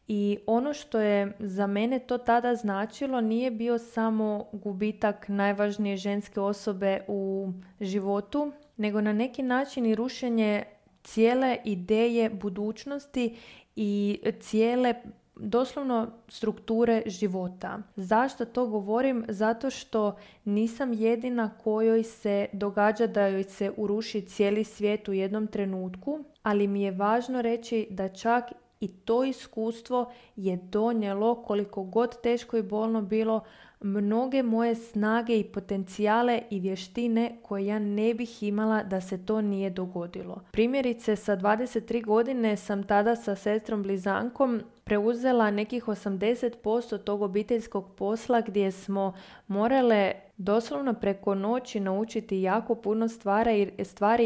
i 0.08 0.38
ono 0.46 0.72
što 0.72 1.00
je 1.00 1.32
za 1.38 1.66
mene 1.66 1.98
to 1.98 2.18
tada 2.18 2.54
značilo 2.54 3.20
nije 3.20 3.50
bio 3.50 3.78
samo 3.78 4.44
gubitak 4.52 5.28
najvažnije 5.28 5.96
ženske 5.96 6.40
osobe 6.40 7.00
u 7.08 7.52
životu, 7.80 8.52
nego 8.76 9.00
na 9.00 9.12
neki 9.12 9.42
način 9.42 9.86
i 9.86 9.94
rušenje 9.94 10.64
cijele 11.02 11.56
ideje 11.64 12.30
budućnosti 12.30 13.36
i 13.76 14.20
cijele 14.40 14.94
doslovno 15.42 16.10
strukture 16.28 17.02
života. 17.06 17.78
Zašto 17.96 18.44
to 18.44 18.66
govorim? 18.66 19.24
Zato 19.28 19.70
što 19.70 20.16
nisam 20.44 20.92
jedina 20.92 21.50
kojoj 21.64 22.02
se 22.02 22.46
događa 22.52 23.06
da 23.06 23.26
joj 23.26 23.44
se 23.44 23.72
uruši 23.76 24.20
cijeli 24.20 24.64
svijet 24.64 25.08
u 25.08 25.12
jednom 25.12 25.46
trenutku, 25.46 26.24
ali 26.42 26.68
mi 26.68 26.82
je 26.82 26.90
važno 26.90 27.42
reći 27.42 27.86
da 27.90 28.08
čak 28.08 28.44
i 28.80 28.88
to 28.88 29.24
iskustvo 29.24 30.12
je 30.36 30.56
donijelo 30.56 31.42
koliko 31.42 31.82
god 31.82 32.20
teško 32.22 32.56
i 32.56 32.62
bolno 32.62 33.02
bilo 33.02 33.40
mnoge 33.80 34.42
moje 34.42 34.74
snage 34.74 35.38
i 35.38 35.44
potencijale 35.44 36.42
i 36.50 36.60
vještine 36.60 37.38
koje 37.42 37.66
ja 37.66 37.78
ne 37.78 38.14
bih 38.14 38.42
imala 38.42 38.82
da 38.82 39.00
se 39.00 39.26
to 39.26 39.40
nije 39.40 39.70
dogodilo. 39.70 40.40
Primjerice 40.52 41.16
sa 41.16 41.36
23 41.36 42.04
godine 42.04 42.56
sam 42.56 42.82
tada 42.82 43.16
sa 43.16 43.36
sestrom 43.36 43.82
blizankom 43.82 44.62
preuzela 44.90 45.50
nekih 45.50 45.84
80% 45.84 46.98
tog 46.98 47.22
obiteljskog 47.22 47.94
posla 47.96 48.40
gdje 48.40 48.72
smo 48.72 49.14
morale 49.46 50.12
doslovno 50.36 50.94
preko 50.94 51.34
noći 51.34 51.80
naučiti 51.80 52.42
jako 52.42 52.74
puno 52.74 53.08
stvari, 53.08 53.72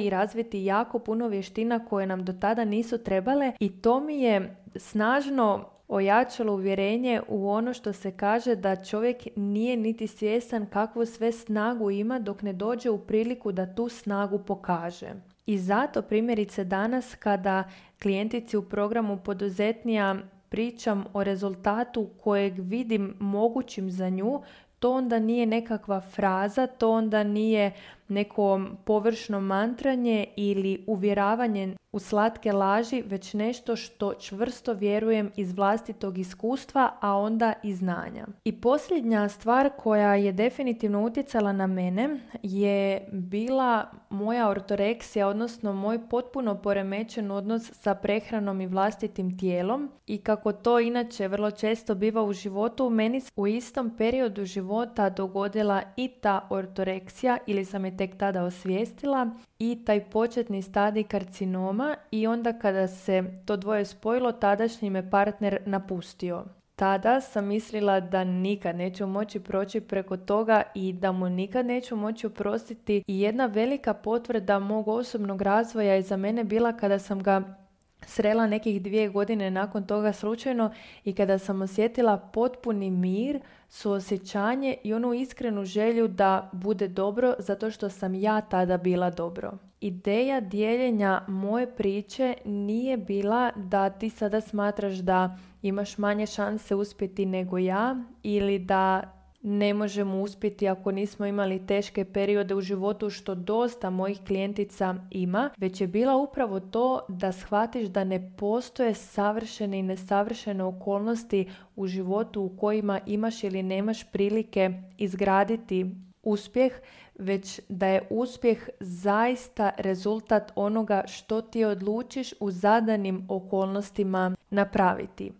i 0.04 0.10
razviti 0.10 0.64
jako 0.64 0.98
puno 0.98 1.28
vještina 1.28 1.84
koje 1.84 2.06
nam 2.06 2.24
do 2.24 2.32
tada 2.32 2.64
nisu 2.64 2.98
trebale 2.98 3.52
i 3.60 3.80
to 3.82 4.00
mi 4.00 4.20
je 4.20 4.56
snažno 4.76 5.68
ojačalo 5.88 6.52
uvjerenje 6.52 7.20
u 7.28 7.48
ono 7.50 7.72
što 7.72 7.92
se 7.92 8.16
kaže 8.16 8.54
da 8.54 8.84
čovjek 8.84 9.16
nije 9.36 9.76
niti 9.76 10.06
svjestan 10.06 10.66
kakvu 10.66 11.06
sve 11.06 11.32
snagu 11.32 11.90
ima 11.90 12.18
dok 12.18 12.42
ne 12.42 12.52
dođe 12.52 12.90
u 12.90 12.98
priliku 12.98 13.52
da 13.52 13.74
tu 13.74 13.88
snagu 13.88 14.38
pokaže. 14.38 15.08
I 15.46 15.58
zato 15.58 16.02
primjerice 16.02 16.64
danas 16.64 17.14
kada 17.14 17.64
klijentici 18.02 18.56
u 18.56 18.62
programu 18.62 19.18
poduzetnija 19.24 20.16
pričam 20.54 21.04
o 21.12 21.24
rezultatu 21.24 22.08
kojeg 22.22 22.54
vidim 22.58 23.16
mogućim 23.20 23.90
za 23.90 24.08
nju, 24.08 24.42
to 24.78 24.92
onda 24.92 25.18
nije 25.18 25.46
nekakva 25.46 26.00
fraza, 26.00 26.66
to 26.66 26.90
onda 26.90 27.24
nije 27.24 27.72
neko 28.08 28.60
površno 28.84 29.40
mantranje 29.40 30.26
ili 30.36 30.84
uvjeravanje 30.86 31.76
u 31.94 31.98
slatke 31.98 32.52
laži, 32.52 33.02
već 33.06 33.34
nešto 33.34 33.76
što 33.76 34.14
čvrsto 34.14 34.72
vjerujem 34.72 35.30
iz 35.36 35.52
vlastitog 35.52 36.18
iskustva, 36.18 36.90
a 37.00 37.16
onda 37.16 37.52
i 37.62 37.74
znanja. 37.74 38.26
I 38.44 38.60
posljednja 38.60 39.28
stvar 39.28 39.70
koja 39.78 40.14
je 40.14 40.32
definitivno 40.32 41.04
utjecala 41.04 41.52
na 41.52 41.66
mene 41.66 42.20
je 42.42 43.08
bila 43.12 43.86
moja 44.10 44.48
ortoreksija, 44.48 45.28
odnosno 45.28 45.72
moj 45.72 46.08
potpuno 46.08 46.62
poremećen 46.62 47.30
odnos 47.30 47.72
sa 47.72 47.94
prehranom 47.94 48.60
i 48.60 48.66
vlastitim 48.66 49.38
tijelom 49.38 49.90
i 50.06 50.18
kako 50.18 50.52
to 50.52 50.80
inače 50.80 51.28
vrlo 51.28 51.50
često 51.50 51.94
biva 51.94 52.22
u 52.22 52.32
životu, 52.32 52.90
meni 52.90 53.22
u 53.36 53.46
istom 53.46 53.96
periodu 53.98 54.44
života 54.44 55.10
dogodila 55.10 55.82
i 55.96 56.08
ta 56.08 56.46
ortoreksija 56.50 57.38
ili 57.46 57.64
sam 57.64 57.84
tek 57.96 58.18
tada 58.18 58.44
osvijestila 58.44 59.30
i 59.58 59.84
taj 59.86 60.10
početni 60.10 60.62
stadij 60.62 61.04
karcinoma 61.04 61.96
i 62.10 62.26
onda 62.26 62.58
kada 62.58 62.88
se 62.88 63.24
to 63.44 63.56
dvoje 63.56 63.84
spojilo, 63.84 64.32
tadašnji 64.32 64.90
me 64.90 65.10
partner 65.10 65.58
napustio. 65.66 66.44
Tada 66.76 67.20
sam 67.20 67.46
mislila 67.46 68.00
da 68.00 68.24
nikad 68.24 68.76
neću 68.76 69.06
moći 69.06 69.40
proći 69.40 69.80
preko 69.80 70.16
toga 70.16 70.62
i 70.74 70.92
da 70.92 71.12
mu 71.12 71.28
nikad 71.28 71.66
neću 71.66 71.96
moći 71.96 72.26
oprostiti 72.26 73.04
i 73.06 73.20
jedna 73.20 73.46
velika 73.46 73.94
potvrda 73.94 74.58
mog 74.58 74.88
osobnog 74.88 75.42
razvoja 75.42 75.94
je 75.94 76.02
za 76.02 76.16
mene 76.16 76.44
bila 76.44 76.72
kada 76.72 76.98
sam 76.98 77.22
ga 77.22 77.63
srela 78.06 78.46
nekih 78.46 78.82
dvije 78.82 79.08
godine 79.08 79.50
nakon 79.50 79.86
toga 79.86 80.12
slučajno 80.12 80.72
i 81.04 81.12
kada 81.12 81.38
sam 81.38 81.62
osjetila 81.62 82.18
potpuni 82.18 82.90
mir, 82.90 83.40
suosjećanje 83.68 84.76
i 84.84 84.94
onu 84.94 85.14
iskrenu 85.14 85.64
želju 85.64 86.08
da 86.08 86.50
bude 86.52 86.88
dobro 86.88 87.34
zato 87.38 87.70
što 87.70 87.90
sam 87.90 88.14
ja 88.14 88.40
tada 88.40 88.76
bila 88.76 89.10
dobro. 89.10 89.52
Ideja 89.80 90.40
dijeljenja 90.40 91.24
moje 91.28 91.76
priče 91.76 92.34
nije 92.44 92.96
bila 92.96 93.50
da 93.56 93.90
ti 93.90 94.10
sada 94.10 94.40
smatraš 94.40 94.94
da 94.94 95.38
imaš 95.62 95.98
manje 95.98 96.26
šanse 96.26 96.74
uspjeti 96.74 97.26
nego 97.26 97.58
ja 97.58 97.96
ili 98.22 98.58
da 98.58 99.02
ne 99.46 99.74
možemo 99.74 100.20
uspjeti 100.20 100.68
ako 100.68 100.90
nismo 100.90 101.26
imali 101.26 101.66
teške 101.66 102.04
periode 102.04 102.54
u 102.54 102.60
životu 102.60 103.10
što 103.10 103.34
dosta 103.34 103.90
mojih 103.90 104.20
klijentica 104.26 104.94
ima, 105.10 105.50
već 105.56 105.80
je 105.80 105.86
bila 105.86 106.16
upravo 106.16 106.60
to 106.60 107.00
da 107.08 107.32
shvatiš 107.32 107.86
da 107.86 108.04
ne 108.04 108.32
postoje 108.36 108.94
savršene 108.94 109.78
i 109.78 109.82
nesavršene 109.82 110.64
okolnosti 110.64 111.50
u 111.76 111.86
životu 111.86 112.42
u 112.42 112.56
kojima 112.56 113.00
imaš 113.06 113.44
ili 113.44 113.62
nemaš 113.62 114.12
prilike 114.12 114.70
izgraditi 114.98 115.86
uspjeh, 116.22 116.72
već 117.18 117.60
da 117.68 117.86
je 117.86 118.06
uspjeh 118.10 118.68
zaista 118.80 119.70
rezultat 119.78 120.52
onoga 120.54 121.02
što 121.06 121.40
ti 121.40 121.64
odlučiš 121.64 122.34
u 122.40 122.50
zadanim 122.50 123.26
okolnostima 123.28 124.36
napraviti. 124.50 125.32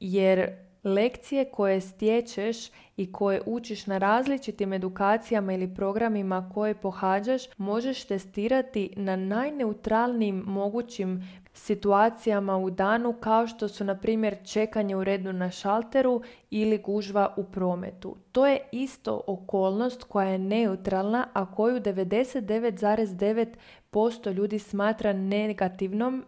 Jer 0.00 0.71
lekcije 0.84 1.44
koje 1.44 1.80
stječeš 1.80 2.56
i 2.96 3.12
koje 3.12 3.42
učiš 3.46 3.86
na 3.86 3.98
različitim 3.98 4.72
edukacijama 4.72 5.52
ili 5.52 5.74
programima 5.74 6.50
koje 6.54 6.74
pohađaš 6.74 7.42
možeš 7.56 8.04
testirati 8.04 8.90
na 8.96 9.16
najneutralnijim 9.16 10.42
mogućim 10.46 11.22
situacijama 11.54 12.56
u 12.56 12.70
danu 12.70 13.12
kao 13.12 13.46
što 13.46 13.68
su 13.68 13.84
na 13.84 13.98
primjer 13.98 14.36
čekanje 14.44 14.96
u 14.96 15.04
redu 15.04 15.32
na 15.32 15.50
šalteru 15.50 16.22
ili 16.50 16.78
gužva 16.78 17.34
u 17.36 17.44
prometu. 17.44 18.16
To 18.32 18.46
je 18.46 18.68
isto 18.72 19.20
okolnost 19.26 20.04
koja 20.04 20.28
je 20.28 20.38
neutralna, 20.38 21.26
a 21.32 21.54
koju 21.54 21.80
99,9% 21.80 24.32
ljudi 24.32 24.58
smatra 24.58 25.12
negativnom 25.12 26.24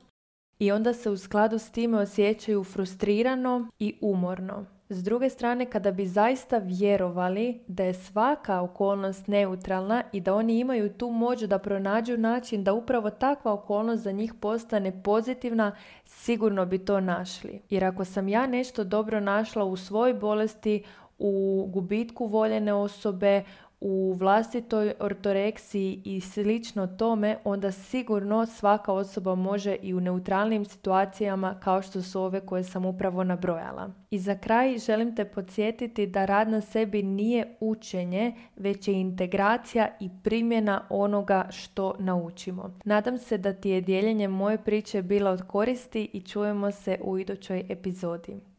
i 0.58 0.72
onda 0.72 0.92
se 0.92 1.10
u 1.10 1.16
skladu 1.16 1.58
s 1.58 1.70
time 1.70 1.98
osjećaju 1.98 2.64
frustrirano 2.64 3.68
i 3.78 3.94
umorno. 4.00 4.66
S 4.88 5.02
druge 5.02 5.30
strane, 5.30 5.66
kada 5.66 5.90
bi 5.90 6.06
zaista 6.06 6.58
vjerovali 6.58 7.60
da 7.66 7.84
je 7.84 7.94
svaka 7.94 8.60
okolnost 8.60 9.26
neutralna 9.26 10.02
i 10.12 10.20
da 10.20 10.34
oni 10.34 10.58
imaju 10.58 10.92
tu 10.92 11.10
moć 11.10 11.42
da 11.42 11.58
pronađu 11.58 12.16
način 12.16 12.64
da 12.64 12.72
upravo 12.72 13.10
takva 13.10 13.52
okolnost 13.52 14.02
za 14.02 14.12
njih 14.12 14.34
postane 14.34 15.02
pozitivna, 15.02 15.76
sigurno 16.04 16.66
bi 16.66 16.78
to 16.78 17.00
našli. 17.00 17.60
Jer 17.70 17.84
ako 17.84 18.04
sam 18.04 18.28
ja 18.28 18.46
nešto 18.46 18.84
dobro 18.84 19.20
našla 19.20 19.64
u 19.64 19.76
svojoj 19.76 20.14
bolesti, 20.14 20.82
u 21.18 21.64
gubitku 21.72 22.26
voljene 22.26 22.72
osobe, 22.72 23.42
u 23.80 24.14
vlastitoj 24.18 24.94
ortoreksiji 25.00 26.02
i 26.04 26.20
slično 26.20 26.86
tome, 26.86 27.38
onda 27.44 27.72
sigurno 27.72 28.46
svaka 28.46 28.92
osoba 28.92 29.34
može 29.34 29.76
i 29.82 29.94
u 29.94 30.00
neutralnim 30.00 30.64
situacijama 30.64 31.60
kao 31.60 31.82
što 31.82 32.02
su 32.02 32.20
ove 32.20 32.40
koje 32.40 32.64
sam 32.64 32.86
upravo 32.86 33.24
nabrojala. 33.24 33.90
I 34.10 34.18
za 34.18 34.38
kraj 34.38 34.78
želim 34.78 35.16
te 35.16 35.24
podsjetiti 35.24 36.06
da 36.06 36.24
rad 36.24 36.48
na 36.48 36.60
sebi 36.60 37.02
nije 37.02 37.56
učenje, 37.60 38.34
već 38.56 38.88
je 38.88 38.94
integracija 38.94 39.88
i 40.00 40.10
primjena 40.22 40.86
onoga 40.90 41.46
što 41.50 41.94
naučimo. 41.98 42.78
Nadam 42.84 43.18
se 43.18 43.38
da 43.38 43.52
ti 43.52 43.70
je 43.70 43.80
dijeljenje 43.80 44.28
moje 44.28 44.58
priče 44.58 45.02
bila 45.02 45.30
od 45.30 45.46
koristi 45.46 46.10
i 46.12 46.20
čujemo 46.20 46.70
se 46.70 46.98
u 47.02 47.18
idućoj 47.18 47.64
epizodi. 47.68 48.53